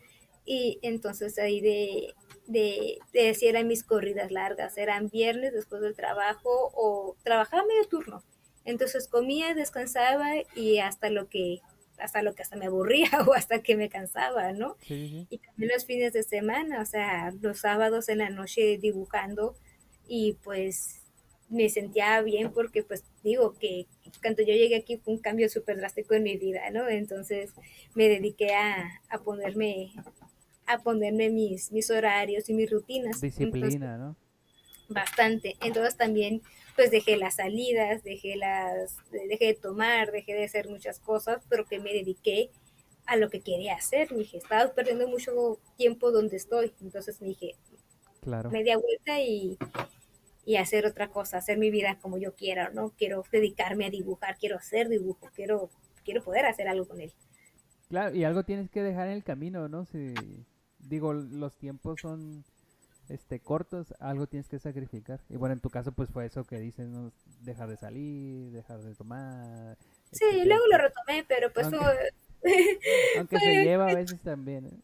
[0.45, 2.15] Y entonces ahí de,
[2.47, 7.87] de, de si eran mis corridas largas, eran viernes después del trabajo o trabajaba medio
[7.89, 8.23] turno.
[8.65, 11.61] Entonces comía, descansaba y hasta lo que
[12.03, 14.77] hasta lo que hasta me aburría o hasta que me cansaba, ¿no?
[14.89, 19.55] Y también los fines de semana, o sea, los sábados en la noche dibujando
[20.07, 21.03] y pues
[21.49, 23.87] me sentía bien porque pues digo que
[24.23, 26.89] cuando yo llegué aquí fue un cambio súper drástico en mi vida, ¿no?
[26.89, 27.53] Entonces
[27.95, 29.93] me dediqué a, a ponerme
[30.67, 33.21] a ponerme mis, mis horarios y mis rutinas.
[33.21, 34.17] Disciplina, ¿no?
[34.89, 35.57] Bastante.
[35.61, 36.43] Entonces también
[36.77, 41.67] pues dejé las salidas, dejé las, dejé de tomar, dejé de hacer muchas cosas, pero
[41.67, 42.51] que me dediqué
[43.07, 44.11] a lo que quería hacer.
[44.13, 46.73] Me dije, estaba perdiendo mucho tiempo donde estoy.
[46.81, 47.57] Entonces me dije,
[48.21, 48.51] claro.
[48.51, 49.59] media vuelta y,
[50.45, 52.91] y hacer otra cosa, hacer mi vida como yo quiera, ¿no?
[52.91, 55.71] Quiero dedicarme a dibujar, quiero hacer dibujo, quiero,
[56.05, 57.13] quiero poder hacer algo con él.
[57.89, 59.85] Claro, y algo tienes que dejar en el camino, ¿no?
[59.85, 60.15] Si,
[60.79, 62.45] digo, los tiempos son
[63.13, 65.21] este cortos, algo tienes que sacrificar.
[65.29, 67.13] Y bueno, en tu caso pues fue eso que dices, ¿no?
[67.41, 69.77] dejar de salir, dejar de tomar.
[70.11, 71.67] Sí, luego lo retomé, pero pues
[73.17, 74.67] aunque, se lleva a veces también.
[74.67, 74.81] ¿eh?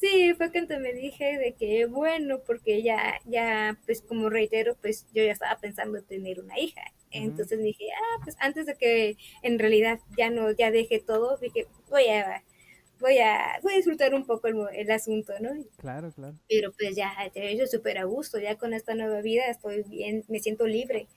[0.00, 5.06] Sí, fue cuando me dije de que bueno, porque ya, ya, pues como reitero, pues
[5.12, 6.82] yo ya estaba pensando en tener una hija.
[7.10, 11.66] Entonces dije, ah, pues antes de que en realidad ya no, ya deje todo, dije,
[11.88, 12.42] voy a
[13.00, 15.50] voy a, voy a disfrutar un poco el, asunto, ¿no?
[15.78, 16.36] Claro, claro.
[16.48, 20.24] Pero pues ya, te hecho súper a gusto, ya con esta nueva vida estoy bien,
[20.28, 21.08] me siento libre,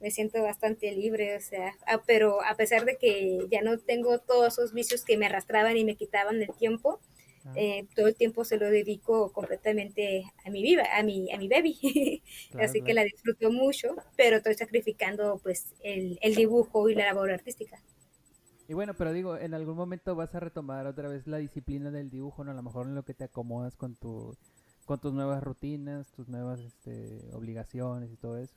[0.00, 4.18] me siento bastante libre, o sea, ah, pero a pesar de que ya no tengo
[4.18, 7.00] todos esos vicios que me arrastraban y me quitaban el tiempo,
[7.56, 11.48] eh, todo el tiempo se lo dedico completamente a mi vida, a mi, a mi
[11.48, 12.22] baby.
[12.60, 17.32] Así que la disfruto mucho, pero estoy sacrificando pues el, el dibujo y la labor
[17.32, 17.82] artística.
[18.72, 22.08] Y bueno, pero digo, en algún momento vas a retomar otra vez la disciplina del
[22.08, 22.52] dibujo, ¿no?
[22.52, 24.34] A lo mejor en lo que te acomodas con tu
[24.86, 28.54] con tus nuevas rutinas, tus nuevas este, obligaciones y todo eso.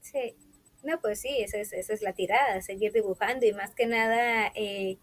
[0.00, 0.34] Sí,
[0.82, 4.50] no, pues sí, esa es, esa es la tirada, seguir dibujando y más que nada
[4.54, 4.96] eh,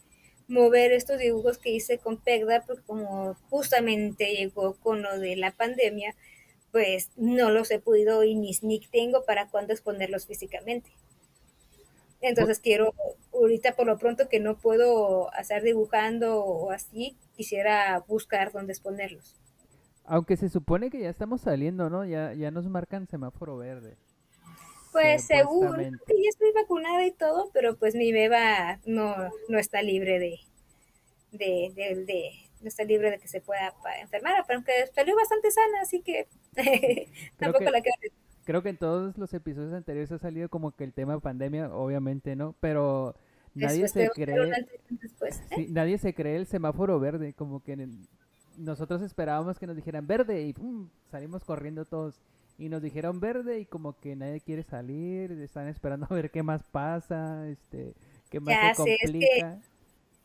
[0.47, 5.51] mover estos dibujos que hice con Pegda, porque como justamente llegó con lo de la
[5.51, 6.15] pandemia,
[6.71, 10.89] pues no los he podido y ni, ni tengo para cuándo exponerlos físicamente.
[12.21, 12.95] Entonces quiero,
[13.41, 19.35] ahorita por lo pronto que no puedo hacer dibujando o así, quisiera buscar dónde exponerlos.
[20.05, 22.05] Aunque se supone que ya estamos saliendo, ¿no?
[22.05, 23.97] Ya, ya nos marcan semáforo verde.
[24.91, 29.15] Pues seguro, sí, ya estoy vacunada y todo, pero pues mi beba no,
[29.47, 30.39] no está libre de,
[31.31, 35.81] de, de, no está libre de que se pueda enfermar, pero aunque salió bastante sana,
[35.81, 36.27] así que
[37.37, 37.95] tampoco la quiero
[38.43, 42.35] creo que en todos los episodios anteriores ha salido como que el tema pandemia, obviamente,
[42.35, 42.55] ¿no?
[42.59, 43.15] Pero
[43.53, 44.51] nadie se cree
[45.51, 45.67] ¿eh?
[45.69, 47.87] nadie se cree el semáforo verde, como que
[48.57, 50.89] nosotros esperábamos que nos dijeran verde y ¡pum!
[51.09, 52.21] salimos corriendo todos
[52.57, 56.43] y nos dijeron verde y como que nadie quiere salir, están esperando a ver qué
[56.43, 57.93] más pasa, este,
[58.29, 59.59] qué más se complica.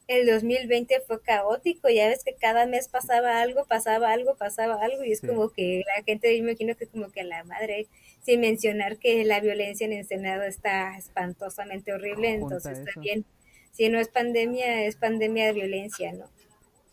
[0.08, 5.02] el 2020 fue caótico, ya ves que cada mes pasaba algo, pasaba algo, pasaba algo,
[5.04, 5.26] y es Sí.
[5.26, 7.88] como que la gente, me imagino que como que la madre,
[8.26, 13.24] sin mencionar que la violencia en Ensenado está espantosamente horrible, Junta entonces también,
[13.70, 16.26] si no es pandemia, es pandemia de violencia, ¿no?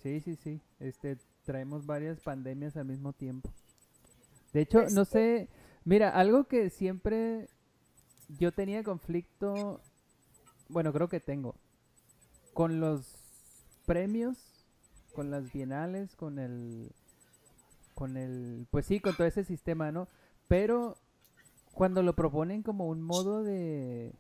[0.04, 0.62] Sí, sí, sí.
[0.80, 3.52] Este, traemos varias pandemias al mismo tiempo.
[4.54, 5.50] De hecho, Pues no sé,
[5.86, 7.48] mira, algo que siempre
[8.38, 9.82] yo tenía conflicto,
[10.70, 11.56] bueno, creo que tengo,
[12.54, 13.16] con los
[13.88, 14.38] premios,
[15.16, 16.92] con las bienales, con el,
[17.96, 20.08] con el, pues sí, con todo ese sistema, ¿no?
[20.48, 20.96] Pero
[21.74, 24.14] cuando lo proponen como un modo de,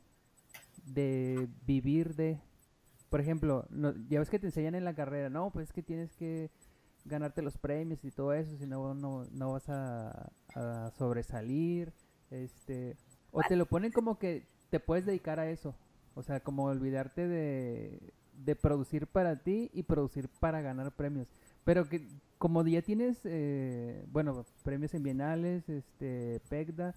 [0.86, 2.40] de vivir de,
[3.10, 5.84] por ejemplo, no- ya ves que te enseñan en la carrera, no, pues es que
[5.84, 6.50] tienes que
[7.06, 11.92] ganarte los premios y todo eso, si no, no, vas a, a sobresalir,
[12.32, 12.96] este,
[13.32, 15.76] o te lo ponen como que te puedes dedicar a eso,
[16.16, 18.14] o sea, como olvidarte de,
[18.46, 21.28] de producir para ti y producir para ganar premios,
[21.66, 26.94] pero que como ya tienes, eh, bueno, premios en bienales, este, PECDA,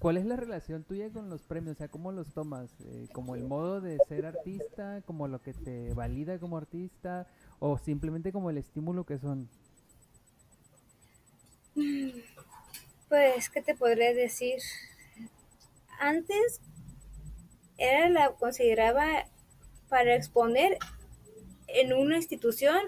[0.00, 1.76] ¿Cuál es la relación tuya con los premios?
[1.76, 2.70] O sea, ¿cómo los tomas?
[2.86, 5.02] Eh, ¿Como el modo de ser artista?
[5.04, 7.28] ¿Como lo que te valida como artista?
[7.58, 9.50] ¿O simplemente como el estímulo que son?
[13.10, 14.60] Pues, ¿qué te podría decir?
[16.00, 16.62] Antes
[17.76, 19.04] era la consideraba
[19.90, 20.78] para exponer
[21.66, 22.80] en una institución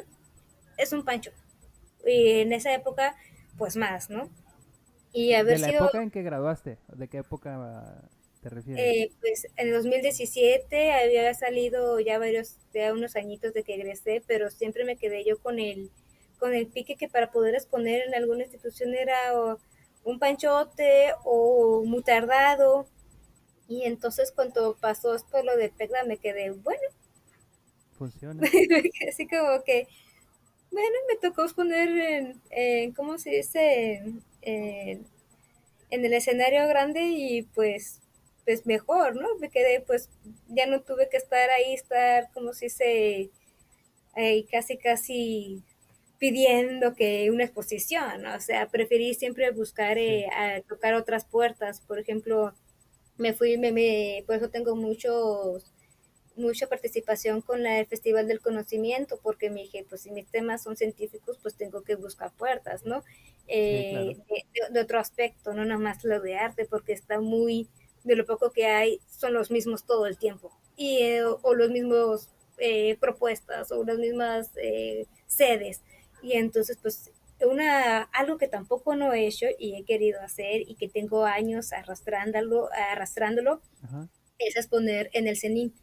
[0.78, 1.30] es un pancho.
[2.06, 3.16] Y en esa época,
[3.58, 4.30] pues más, ¿no?
[5.12, 6.78] Y ¿De haber la sido, época en que graduaste?
[6.88, 8.08] ¿De qué época
[8.40, 8.92] te refieres?
[8.92, 14.22] eh, pues en el 2017 había salido ya varios, ya unos añitos de que egresé,
[14.26, 15.90] pero siempre me quedé yo con el,
[16.38, 19.58] con el pique que para poder exponer en alguna institución era o
[20.04, 22.86] un panchote o muy tardado.
[23.68, 26.80] Y entonces cuando pasó esto lo de PECDA me quedé, bueno,
[27.92, 28.50] Funciona.
[29.08, 29.86] así como que,
[30.70, 33.94] bueno, me tocó exponer en, en ¿cómo se dice?
[33.96, 35.06] En, en-
[35.90, 38.00] en el escenario grande y pues,
[38.44, 39.36] pues mejor, ¿no?
[39.38, 40.10] Me quedé, pues,
[40.48, 43.30] ya no tuve que estar ahí, estar, como se dice?
[44.14, 45.62] Ahí casi, casi
[46.18, 48.36] pidiendo que una exposición, ¿no?
[48.36, 52.54] o sea, preferí siempre buscar, eh, a tocar otras puertas, por ejemplo,
[53.18, 55.71] me fui, me, me, por eso tengo muchos
[56.36, 60.62] mucha participación con la- el Festival del Conocimiento, porque me dije, pues si mis temas
[60.62, 63.02] son científicos, pues tengo que buscar puertas, ¿no?
[63.48, 64.24] Eh, claro.
[64.28, 67.68] de, de- otro aspecto, no nada más lo de arte, porque está muy,
[68.04, 71.54] de lo poco que hay, son los mismos todo el tiempo, y, eh, o, o
[71.54, 72.28] los mismos
[72.58, 75.82] eh, propuestas, o las mismas eh, sedes,
[76.22, 77.10] y entonces, pues,
[77.44, 81.72] una, algo que tampoco no he hecho y he querido hacer y que tengo años
[81.72, 84.08] arrastrándolo, arrastrándolo Ajá.
[84.38, 85.74] es exponer en el CENIN,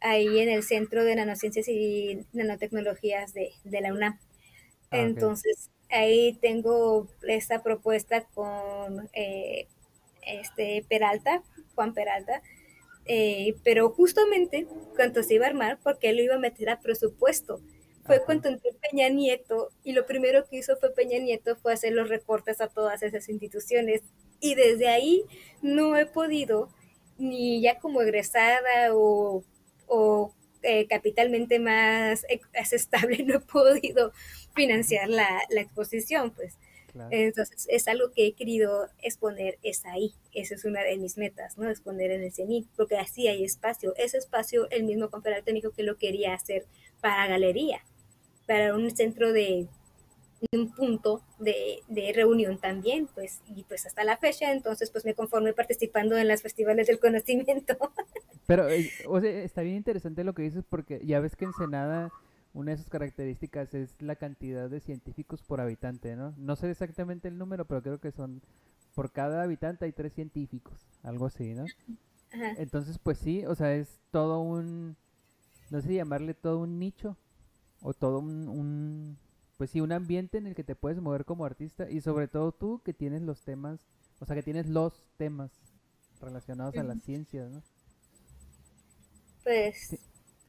[0.00, 4.18] ahí en el Centro de Nanociencias y Nanotecnologías de, de la UNAM.
[4.90, 4.98] Ah.
[4.98, 9.68] Entonces, ahí tengo esta propuesta con eh,
[10.22, 11.42] este Peralta,
[11.74, 12.42] Juan Peralta,
[13.06, 16.80] eh, pero justamente cuando se iba a armar, porque él lo iba a meter a
[16.80, 17.60] presupuesto,
[18.04, 18.24] fue Ajá.
[18.24, 22.08] cuando entró Peña Nieto y lo primero que hizo fue Peña Nieto fue hacer los
[22.08, 24.02] recortes a todas esas instituciones
[24.40, 25.24] y desde ahí
[25.62, 26.70] no he podido
[27.18, 29.44] ni ya como egresada o,
[29.90, 30.32] o
[30.62, 34.12] eh, capitalmente más, eh, más estable no he podido
[34.54, 36.56] financiar la, la exposición pues.
[36.92, 37.08] Claro.
[37.12, 40.12] entonces es algo que he querido exponer es ahí.
[40.32, 43.94] Esa es una de mis metas no exponer en el CENIT porque así hay espacio.
[43.96, 46.66] Ese espacio el mismo Conferarte me dijo que lo quería hacer
[47.00, 47.84] para galería
[48.46, 49.68] para un centro de
[50.52, 55.14] un punto de, de, reunión también, pues, y pues hasta la fecha, entonces pues me
[55.14, 57.76] conformé participando en los festivales del conocimiento.
[58.46, 62.10] Pero, eh, o sea, está bien interesante lo que dices porque ya ves que Ensenada,
[62.52, 66.34] una de sus características es la cantidad de científicos por habitante, ¿no?
[66.36, 68.42] No sé exactamente el número, pero creo que son,
[68.94, 71.64] por cada habitante hay tres científicos, algo así, ¿no?
[72.32, 72.54] Ajá.
[72.56, 74.96] Entonces, pues sí, o sea, es todo un,
[75.70, 77.16] no sé llamarle todo un nicho
[77.82, 79.18] o todo un, un,
[79.60, 82.52] pues sí, un ambiente en el que te puedes mover como artista y sobre todo
[82.52, 83.80] tú que tienes los temas,
[84.18, 85.52] o sea, que tienes los temas
[86.20, 87.62] relacionados a las ciencias, ¿no?
[89.44, 89.98] Pues, Sí.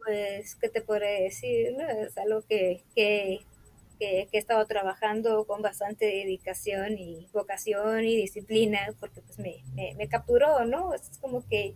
[0.05, 1.73] pues, ¿qué te podré decir?
[1.77, 1.83] no?
[1.87, 3.47] Es algo que, que,
[3.99, 9.63] que, que he estado trabajando con bastante dedicación y vocación y disciplina, porque pues me,
[9.75, 10.93] me, me capturó, ¿no?
[10.93, 11.75] Es como que,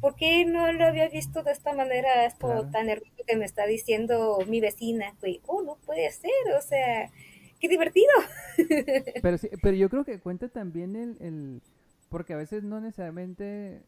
[0.00, 2.24] ¿por qué no lo había visto de esta manera?
[2.26, 2.70] Esto Claro.
[2.70, 7.10] tan hermoso que me está diciendo mi vecina, oh, no puede ser, o sea,
[7.60, 8.12] qué divertido.
[9.20, 11.62] Pero sí, pero yo creo que cuenta también el, el
[12.08, 13.82] porque a veces no necesariamente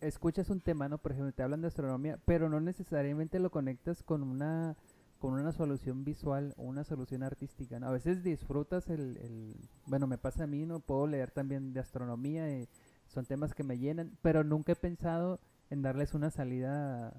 [0.00, 0.98] escuchas un tema, ¿no?
[0.98, 4.76] Por ejemplo, te hablan de astronomía, pero no necesariamente lo conectas con una
[5.18, 7.88] con una solución visual o una solución artística, ¿no?
[7.88, 9.56] A veces disfrutas el, el,
[9.86, 10.78] bueno, me pasa a mí, ¿no?
[10.78, 12.68] Puedo leer también de astronomía, y
[13.08, 15.40] son temas que me llenan, pero nunca he pensado
[15.70, 17.12] en darles una salida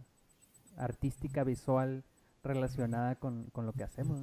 [0.77, 2.03] artística, visual,
[2.43, 4.19] relacionada con, con lo que hacemos.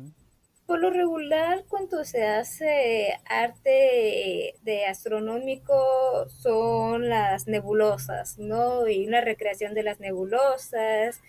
[0.66, 8.88] Por lo regular, cuando se hace arte de astronómico, son las nebulosas, ¿no?
[8.88, 11.20] Y una recreación de las nebulosas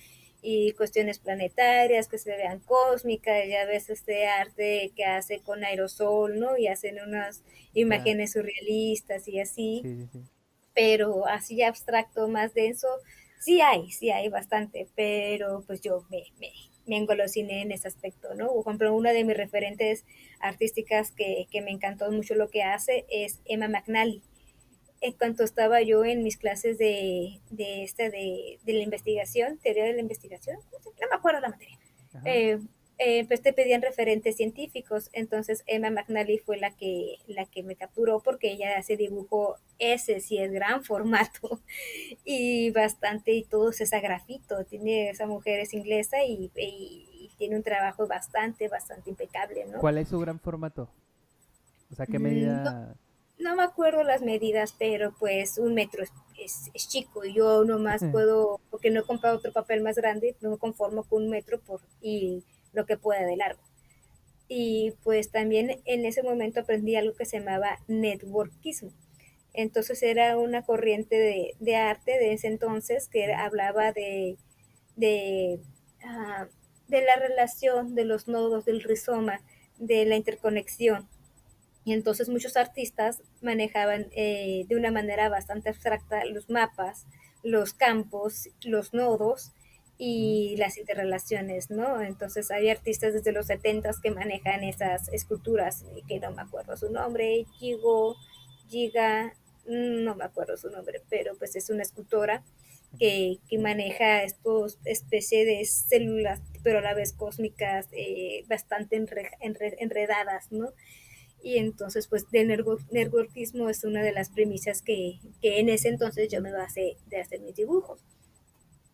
[0.42, 6.40] y cuestiones planetarias que se vean cósmicas, ya ves este arte que hace con aerosol,
[6.40, 6.58] ¿no?
[6.58, 10.30] Y hacen unas imágenes surrealistas y así, Sí, sí, sí.
[10.74, 12.88] pero así abstracto, más denso,
[13.40, 16.52] sí hay, sí hay bastante, pero pues yo me, me,
[16.86, 18.48] me engolosiné en ese aspecto, ¿no?
[18.50, 20.06] Por ejemplo, una de mis referentes
[20.40, 24.24] artísticas que, que me encantó mucho lo que hace es Emma McNally.
[25.02, 29.84] En cuanto estaba yo en mis clases de, de, esta, de, de la investigación, teoría
[29.86, 31.78] de la investigación, no me acuerdo la materia,
[32.26, 32.60] eh,
[33.00, 37.76] eh, pues te pedían referentes científicos, entonces Emma McNally fue la que, la que me
[37.76, 41.62] capturó porque ella hace dibujo ese, sí es gran formato
[42.26, 47.32] y bastante, y todo es esa grafito, tiene, esa mujer es inglesa y, y- y
[47.38, 49.80] tiene un trabajo bastante, bastante impecable, ¿no?
[49.80, 50.89] ¿Cuál es su gran formato?
[51.91, 52.95] O sea, ¿qué Mm, medida?
[52.95, 53.07] No
[53.56, 57.24] me acuerdo las medidas, pero pues un metro es, es- es chico.
[57.26, 58.12] Yo nomás Ujú.
[58.12, 61.60] puedo, porque no he comprado otro papel más grande, no me conformo con un metro
[61.62, 63.62] por, y lo que pueda de largo.
[64.48, 68.92] Y pues también en ese momento aprendí algo que se llamaba networkismo.
[69.54, 74.38] Entonces era una corriente de, de arte de ese entonces que hablaba de,
[74.96, 75.60] de,
[76.04, 76.48] ah,
[76.88, 79.42] de la relación de los nodos del rizoma,
[79.78, 81.08] de la interconexión.
[81.88, 87.06] Y entonces muchos artistas manejaban eh, de una manera bastante abstracta los mapas,
[87.44, 89.52] los campos, los nodos
[89.98, 92.02] y las interrelaciones, ¿no?
[92.02, 96.92] Entonces hay artistas desde los 70 que manejan esas esculturas, que no me acuerdo su
[96.92, 98.16] nombre, Gigo,
[98.70, 99.34] Giga,
[99.66, 102.44] mm, no me acuerdo su nombre, pero pues es una escultora
[103.00, 109.32] que, que maneja estos especie de células, pero a la vez cósmicas, eh, bastante enre-
[109.42, 110.74] enre- enredadas, ¿no?
[111.42, 115.90] Y entonces, pues, del network, networkismo es una de las premisas que, que en ese
[115.90, 118.00] entonces yo me basé de hacer mis dibujos.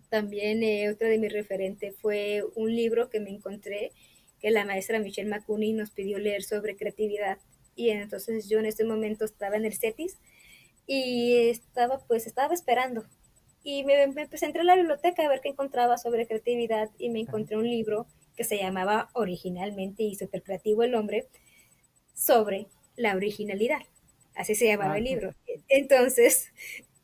[0.09, 3.91] También eh, otra de mis referentes fue un libro que me encontré
[4.39, 7.39] que la maestra Michelle Makuni nos pidió leer sobre creatividad.
[7.75, 10.19] Y entonces yo en ese momento estaba en el CETIS
[10.85, 13.05] y estaba, pues, estaba esperando.
[13.63, 17.09] Y me, me pues, entré a la biblioteca a ver qué encontraba sobre creatividad y
[17.09, 21.27] me encontré un libro que se llamaba originalmente y super creativo el hombre
[22.13, 23.81] sobre la originalidad.
[24.35, 25.33] Así se llamaba Ah, el libro.
[25.69, 26.49] Entonces,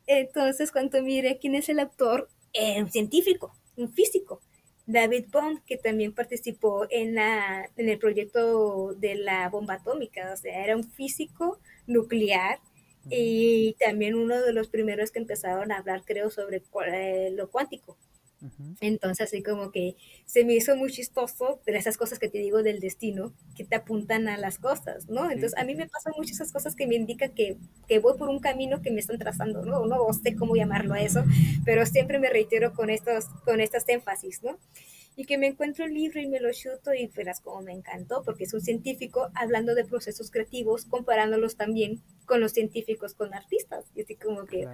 [0.06, 4.40] entonces cuando mire quién es el autor, era un científico, un físico,
[4.86, 10.36] David Bohm, que también participó en, la, en el proyecto de la bomba atómica, o
[10.36, 12.58] sea, era un físico nuclear
[13.08, 17.96] y también uno de los primeros que empezaron a hablar, creo, sobre eh, lo cuántico.
[18.80, 22.62] Entonces, así como que se me hizo muy chistoso de esas cosas que te digo
[22.62, 25.26] del destino, que te apuntan a las cosas, ¿no?
[25.26, 28.16] Sí, Entonces, a mí me pasan muchas esas cosas que me indican que, que voy
[28.16, 29.84] por un camino que me están trazando, ¿no?
[29.86, 31.24] No sé cómo llamarlo a eso,
[31.64, 34.58] pero siempre me reitero con estos, con estas énfasis, ¿no?
[35.16, 38.22] Y que me encuentro el libro y me lo chuto y verás como me encantó,
[38.24, 43.84] porque es un científico hablando de procesos creativos, comparándolos también con los científicos, con artistas.
[43.94, 44.66] Y así como que.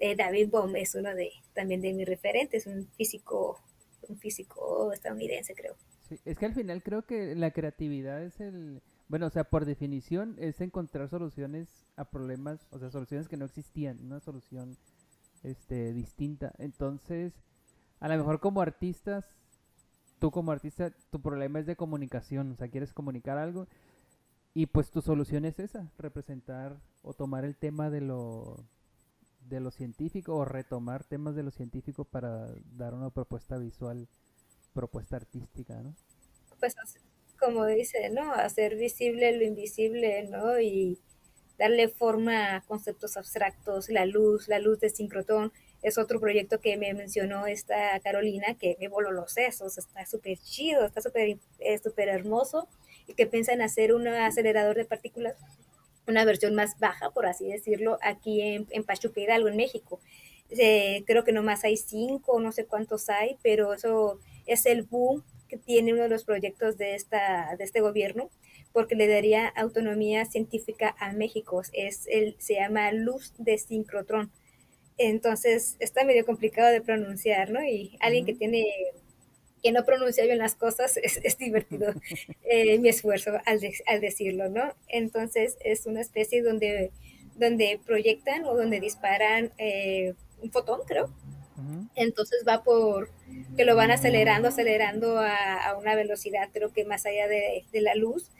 [0.00, 3.60] Eh, David Bohm es uno de también de mis referentes, un físico,
[4.08, 5.76] un físico estadounidense, creo.
[6.24, 10.36] Es que al final creo que la creatividad es el, bueno, o sea, por definición
[10.38, 14.76] es encontrar soluciones a problemas, o sea, soluciones que no existían, una solución
[15.44, 16.52] este distinta.
[16.58, 17.34] Entonces,
[18.00, 19.36] a lo mejor como artistas,
[20.18, 23.68] tú como artista, tu problema es de comunicación, o sea, quieres comunicar algo
[24.54, 28.64] y pues tu solución es esa, representar o tomar el tema de lo
[29.50, 34.08] de lo científico o retomar temas de lo científico para dar una propuesta visual,
[34.72, 35.94] propuesta artística, ¿no?
[36.58, 36.74] Pues
[37.38, 38.32] como dice, ¿no?
[38.32, 40.60] Hacer visible lo invisible, ¿no?
[40.60, 40.98] Y
[41.58, 46.76] darle forma a conceptos abstractos, la luz, la luz de sincrotón, es otro proyecto que
[46.76, 51.78] me mencionó esta Carolina, que me voló los sesos, está súper chido, está súper eh,
[51.78, 52.68] súper hermoso,
[53.06, 55.36] y que piensan hacer un acelerador de partículas,
[56.06, 60.00] una versión más baja, por así decirlo, aquí en, en Pachuca Hidalgo, en México.
[60.50, 65.22] Eh, creo que nomás hay cinco, no sé cuántos hay, pero eso es el boom
[65.48, 68.30] que tiene uno de los proyectos de, esta, de este gobierno,
[68.72, 71.62] porque le daría autonomía científica a México.
[71.72, 74.30] Es el, se llama luz de sincrotrón.
[74.96, 77.64] Entonces está medio complicado de pronunciar, ¿no?
[77.64, 78.66] Y alguien que tiene
[79.62, 81.92] que no pronuncia bien las cosas, es, es divertido
[82.44, 84.74] eh, mi esfuerzo al, de, al, decirlo, ¿no?
[84.88, 86.90] Entonces es una especie donde,
[87.36, 91.12] donde proyectan o donde disparan eh, un fotón, creo.
[91.94, 93.10] Entonces va por
[93.56, 97.80] que lo van acelerando, acelerando a, a una velocidad, creo que más allá de, de,
[97.82, 98.30] la luz.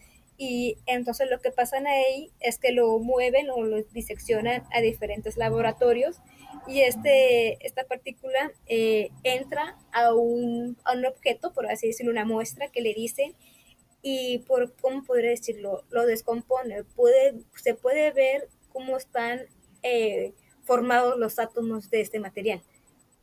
[0.43, 5.37] Y entonces lo que pasa ahí es que lo mueven o lo diseccionan a diferentes
[5.37, 6.17] laboratorios
[6.67, 12.25] y este, esta partícula eh, entra a un, a un, objeto, por así decirlo, una
[12.25, 13.35] muestra que le dice
[14.01, 15.85] y por, ¿cómo podría decirlo?
[15.91, 16.85] Lo descompone.
[16.85, 19.43] Puede, se puede ver cómo están
[19.83, 20.33] eh,
[20.63, 22.63] formados los átomos de este material.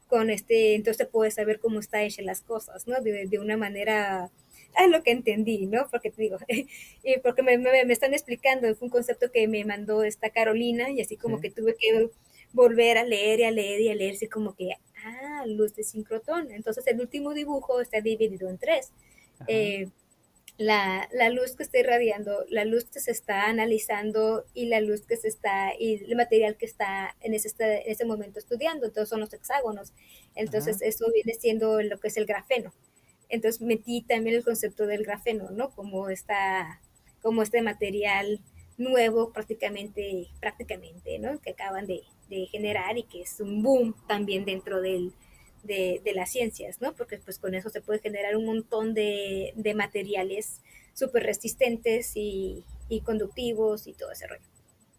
[0.07, 3.01] Con este, entonces puede saber cómo está hecha las cosas, ¿no?
[3.01, 4.30] De, de una manera
[4.84, 5.88] es lo que entendí, ¿no?
[5.89, 9.63] Porque te digo, y porque me, me, me, están explicando, fue un concepto que me
[9.65, 11.43] mandó esta Carolina y así como sí.
[11.43, 12.09] que tuve que
[12.53, 14.72] volver a leer y a leer y a leer, así como que,
[15.05, 16.51] ah, luz de sincrotón.
[16.51, 18.91] Entonces el último dibujo está dividido en tres.
[19.47, 19.89] Eh,
[20.57, 25.03] la, la, luz que está irradiando, la luz que se está analizando y la luz
[25.05, 29.09] que se está, y el material que está en ese, en ese momento estudiando, entonces
[29.09, 29.93] son los hexágonos.
[30.34, 30.86] Entonces Ajá.
[30.86, 32.74] eso viene siendo lo que es el grafeno.
[33.30, 35.70] Entonces metí también el concepto del grafeno, ¿no?
[35.72, 36.82] Como, esta,
[37.22, 38.40] como este material
[38.78, 41.40] nuevo prácticamente, prácticamente, ¿no?
[41.42, 45.14] Que acaban de, de generar y que es un boom también dentro del,
[45.64, 46.94] de, de, las ciencias, ¿no?
[46.96, 50.62] Porque pues con eso se puede generar un montón de, de materiales
[50.94, 54.46] súper resistentes y, y, conductivos y todo ese rollo.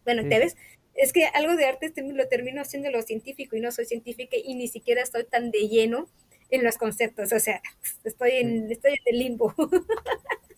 [0.05, 0.29] Bueno, sí.
[0.29, 0.55] ¿te ves?
[0.95, 4.55] Es que algo de arte lo termino haciendo lo científico y no soy científica y
[4.55, 6.07] ni siquiera estoy tan de lleno
[6.49, 7.61] en los conceptos, o sea,
[8.03, 9.53] estoy en, estoy en el limbo.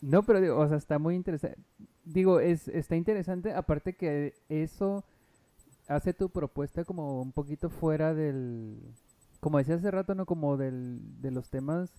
[0.02, 1.60] No, pero digo, o sea, está muy interesante.
[2.04, 5.06] Digo, es, está interesante, aparte que eso
[5.88, 8.80] hace tu propuesta como un poquito fuera del,
[9.40, 10.26] como decía hace rato, ¿no?
[10.26, 11.92] Como del, de los temas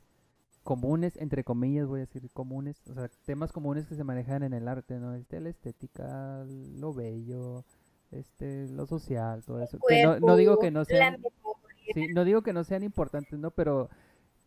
[0.63, 4.53] comunes, entre comillas voy a decir comunes, o sea, temas comunes que se manejan en
[4.53, 5.15] el arte, ¿no?
[5.15, 7.65] Este, la estética, lo bello,
[8.11, 9.79] este, lo social, todo eso.
[9.79, 11.21] Cuerpo, no, no, digo que no sean,
[11.95, 13.51] sí, no digo que no sean importantes, ¿no?
[13.51, 13.91] Pero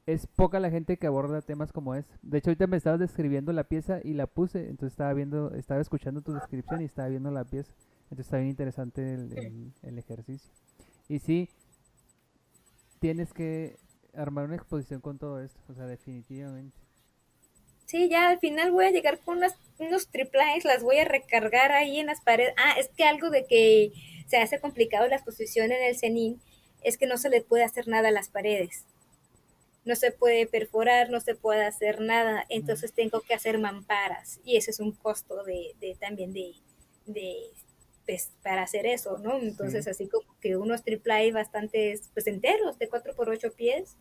[0.06, 2.06] es poca la gente que aborda temas como es.
[2.22, 5.82] De hecho, ahorita me estabas describiendo la pieza y la puse, entonces estaba viendo, estaba
[5.82, 7.74] escuchando tu descripción y estaba viendo la pieza.
[8.04, 10.52] Entonces está bien interesante el, el, el ejercicio.
[11.08, 11.50] Y sí,
[13.00, 13.78] tienes que
[14.14, 16.78] armar una exposición con todo esto, o sea, definitivamente.
[17.86, 21.72] Sí, ya al final voy a llegar con unas, unos triplets, las voy a recargar
[21.72, 22.54] ahí en las paredes.
[22.58, 23.92] Ah, es que algo de que
[24.28, 26.42] se hace complicado la exposición en el CENIN
[26.86, 28.86] es que no se le puede hacer nada a las paredes.
[29.84, 34.40] No se puede perforar, no se puede hacer nada, entonces tengo que hacer mamparas.
[34.46, 36.54] Y ese es un costo de, de también de,
[37.06, 37.36] de
[38.06, 39.38] pues, para hacer eso, ¿no?
[39.38, 39.92] Entonces sí.
[39.92, 43.98] así como que unos triple bastantes, pues enteros, de 4 por 8 pies,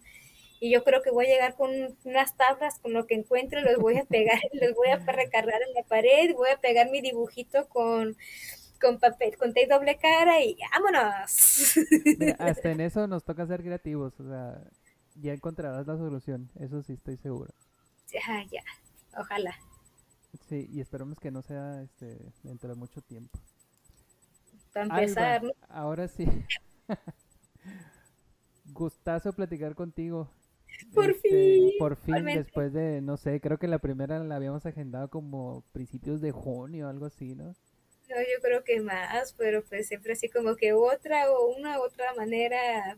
[0.61, 1.71] y yo creo que voy a llegar con
[2.05, 5.75] unas tablas, con lo que encuentre, los voy a pegar, los voy a recargar en
[5.75, 8.17] la pared, voy a pegar mi dibujito con
[8.81, 11.77] con papel, con tape doble cara y vámonos.
[12.19, 14.61] Mira, hasta en eso nos toca ser creativos, o sea,
[15.15, 17.53] ya encontrarás la solución, eso sí estoy seguro.
[18.13, 18.63] Ya, ya,
[19.19, 19.55] ojalá.
[20.49, 23.39] Sí, y esperemos que no sea este dentro de mucho tiempo.
[24.73, 26.27] Para empezar, Alba, ahora sí.
[28.67, 30.31] Gustazo platicar contigo.
[30.93, 31.73] Por este, fin.
[31.79, 36.21] Por fin, después de, no sé, creo que la primera la habíamos agendado como principios
[36.21, 37.55] de junio, algo así, ¿no?
[38.15, 41.83] No, yo creo que más, pero pues siempre así como que otra o una u
[41.83, 42.97] otra manera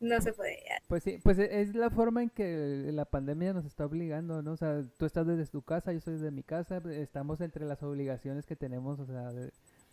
[0.00, 0.58] no se puede.
[0.86, 4.52] Pues sí, pues e, es la forma en que la pandemia nos está obligando, ¿no?
[4.52, 7.82] O sea, tú estás desde tu casa, yo estoy desde mi casa, estamos entre las
[7.82, 9.50] obligaciones que tenemos, o sea, de,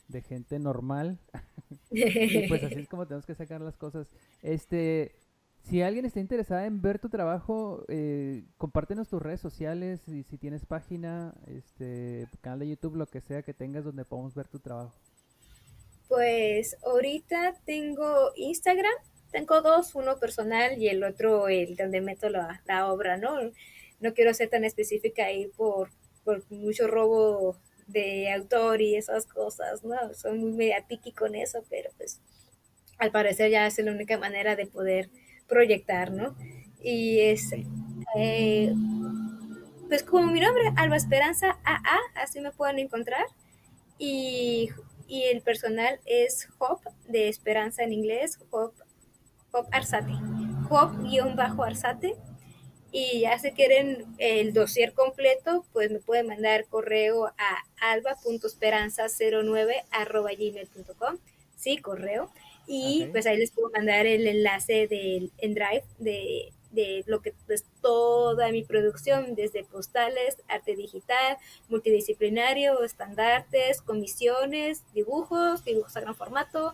[0.09, 1.19] de gente normal.
[1.91, 4.07] y pues así es como tenemos que sacar las cosas.
[4.41, 5.15] Este,
[5.63, 10.37] si alguien está interesada en ver tu trabajo, eh, compártenos tus redes sociales y si
[10.37, 14.59] tienes página, este, canal de YouTube, lo que sea que tengas donde podamos ver tu
[14.59, 14.93] trabajo.
[16.07, 18.93] Pues ahorita tengo Instagram
[19.33, 23.35] tengo dos, uno personal y el otro el donde meto la, obra, ¿no?
[23.99, 25.89] No quiero ser tan específica ahí por,
[26.23, 27.57] por mucho robo
[27.87, 30.13] de autor y esas cosas, ¿no?
[30.13, 32.21] Soy muy mediática con eso, pero pues
[32.99, 35.09] al parecer ya es la única manera de poder
[35.47, 36.35] proyectar, ¿no?
[36.81, 37.51] Y es,
[38.15, 38.73] eh,
[39.87, 43.25] pues como mi nombre, Alba Esperanza AA, así me pueden encontrar.
[43.97, 44.69] Y,
[45.07, 48.83] y el personal es Hope, de Esperanza en inglés, Hope
[49.53, 50.13] Hop Arsate,
[50.69, 52.15] Hop-Arsate.
[52.91, 57.63] Y ya si quieren el dossier completo, pues me pueden mandar correo a
[57.93, 59.83] alba.esperanza09
[60.37, 61.17] gmail.com.
[61.55, 62.31] Sí, correo.
[62.67, 67.33] Y pues ahí les puedo mandar el enlace del en Drive de, de lo que
[67.47, 71.37] es toda mi producción, desde postales, arte digital,
[71.69, 76.73] multidisciplinario, estandartes, comisiones, dibujos, dibujos a gran formato.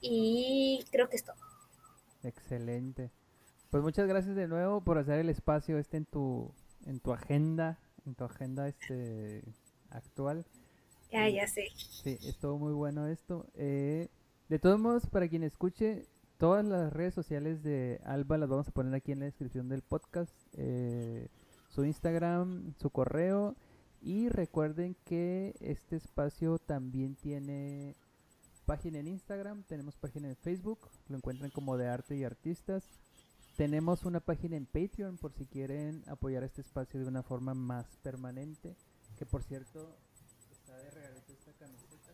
[0.00, 1.36] Y creo que es todo.
[2.22, 3.10] Excelente.
[3.70, 6.52] Pues muchas gracias de nuevo por hacer el espacio este en tu,
[6.84, 9.42] en tu agenda, en tu agenda este
[9.90, 10.46] actual.
[11.12, 11.68] Ya, ya sé.
[11.76, 13.46] Sí, estuvo muy bueno esto.
[13.54, 14.08] Eh,
[14.48, 16.06] de todos modos, para quien escuche,
[16.38, 19.82] todas las redes sociales de Alba las vamos a poner aquí en la descripción del
[19.82, 20.32] podcast.
[20.54, 21.28] eh,
[21.68, 23.54] su Instagram, su correo.
[24.00, 27.96] Y recuerden que este espacio también tiene
[28.64, 32.84] página en Instagram, tenemos página en Facebook, lo encuentran como de arte y artistas.
[33.56, 37.86] Tenemos una página en Patreon por si quieren apoyar este espacio de una forma más
[38.02, 38.76] permanente.
[39.18, 39.96] Que por cierto,
[40.50, 42.12] está de regalito esta camiseta.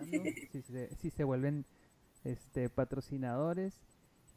[0.52, 1.66] Si, se, si se vuelven
[2.24, 3.80] este patrocinadores.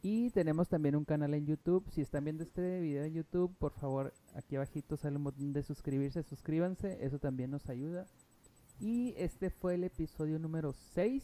[0.03, 1.87] Y tenemos también un canal en YouTube.
[1.91, 5.61] Si están viendo este video en YouTube, por favor, aquí abajito sale un botón de
[5.61, 6.23] suscribirse.
[6.23, 8.07] Suscríbanse, eso también nos ayuda.
[8.79, 11.23] Y este fue el episodio número 6.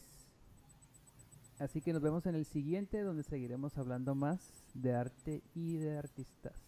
[1.57, 5.97] Así que nos vemos en el siguiente donde seguiremos hablando más de arte y de
[5.97, 6.66] artistas.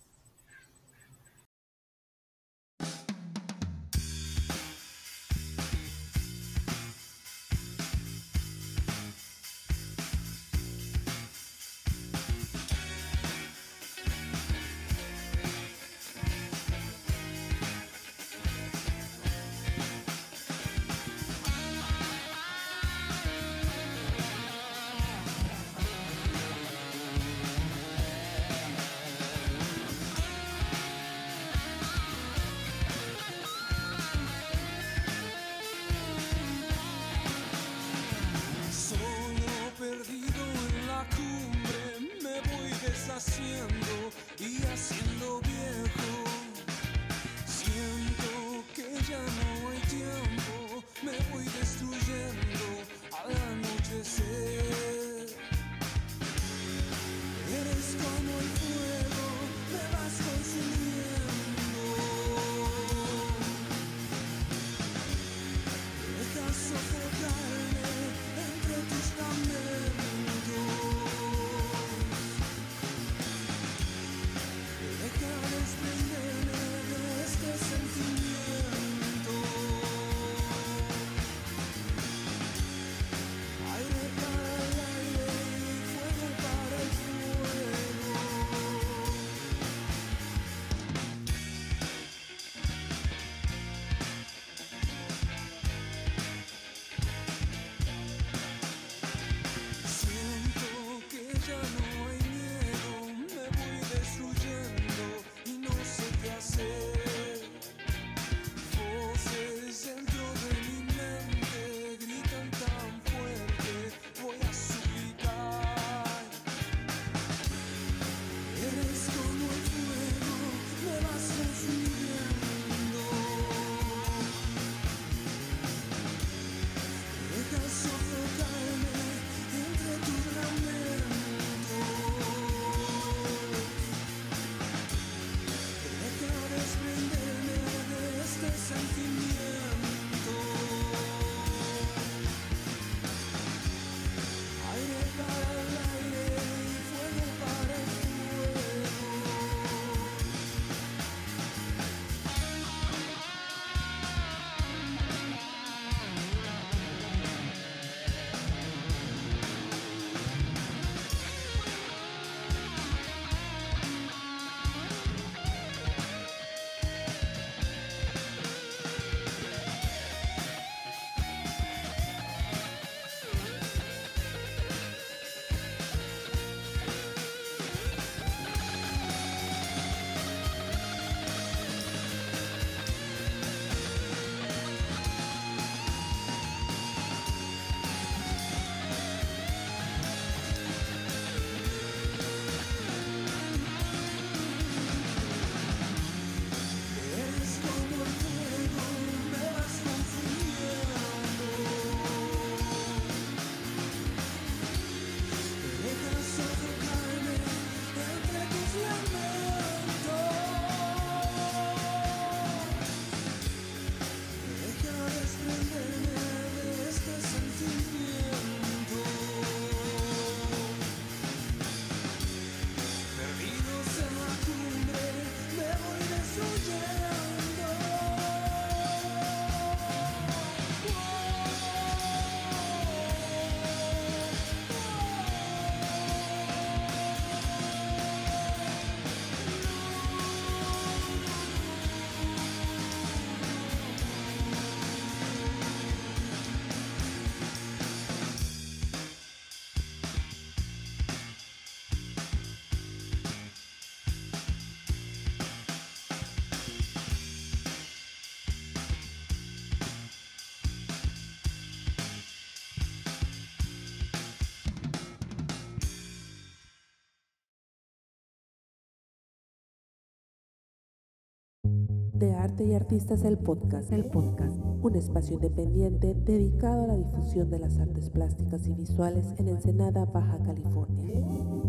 [272.20, 277.50] De Arte y Artistas el podcast, el podcast, un espacio independiente dedicado a la difusión
[277.50, 281.69] de las artes plásticas y visuales en Ensenada, Baja California.